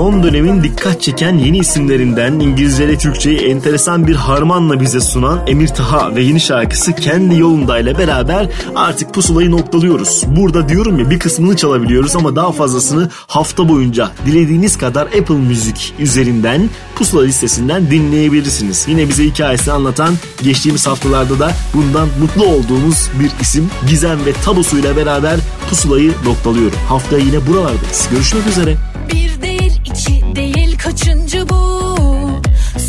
[0.00, 5.68] Son dönemin dikkat çeken yeni isimlerinden İngilizce ile Türkçeyi enteresan bir harmanla bize sunan Emir
[5.68, 10.24] Taha ve yeni şarkısı Kendi Yolunda ile beraber artık pusulayı noktalıyoruz.
[10.26, 15.94] Burada diyorum ya bir kısmını çalabiliyoruz ama daha fazlasını hafta boyunca dilediğiniz kadar Apple Müzik
[15.98, 18.86] üzerinden pusula listesinden dinleyebilirsiniz.
[18.88, 24.96] Yine bize hikayesini anlatan geçtiğimiz haftalarda da bundan mutlu olduğumuz bir isim Gizem ve tabusuyla
[24.96, 25.36] beraber
[25.70, 26.78] pusulayı noktalıyorum.
[26.88, 28.08] Haftaya yine buralardayız.
[28.10, 28.76] Görüşmek üzere.
[29.12, 29.49] Bir değil
[29.84, 31.96] iki değil kaçıncı bu?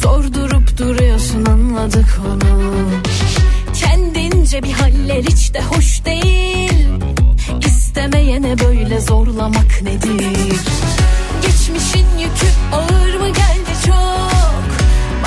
[0.01, 2.72] Sordurup duruyorsun anladık onu.
[3.73, 6.88] Kendince bir haller hiç de hoş değil.
[7.65, 10.57] İstemeyene böyle zorlamak nedir?
[11.41, 14.65] Geçmişin yükü ağır mı geldi çok?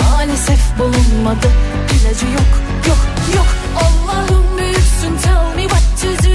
[0.03, 1.49] Maalesef bulunmadı
[1.91, 2.99] ilacı yok yok
[3.36, 3.47] yok.
[3.77, 6.35] Allah'ım büyüksün tell me what to do.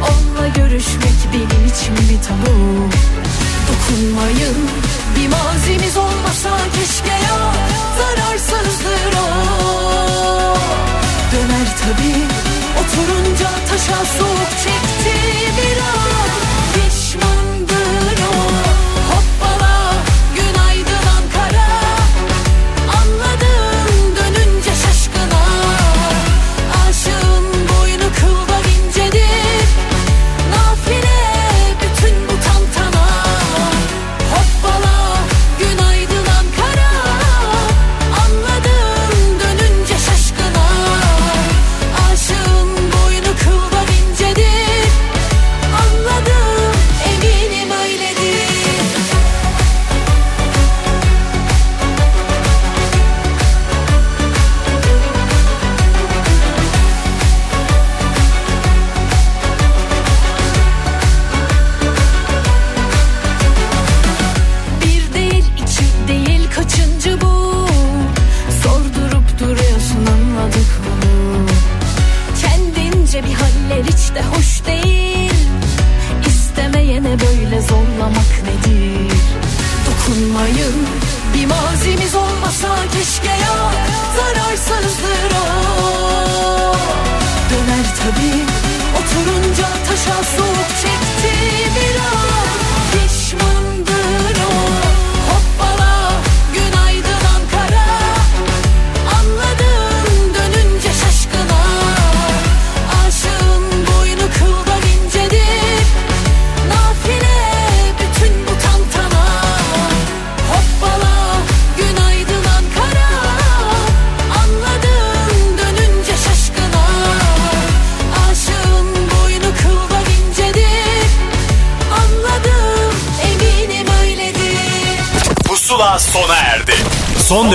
[0.00, 2.50] Onunla görüşmek benim için bir tabu
[3.90, 4.56] Dokunmayın.
[5.16, 7.52] Bir mazimiz olmasa keşke ya
[7.98, 9.28] Zararsızdır o.
[11.32, 12.12] Döner tabi
[12.80, 15.16] oturunca taşa soğuk çekti
[15.56, 16.49] bir an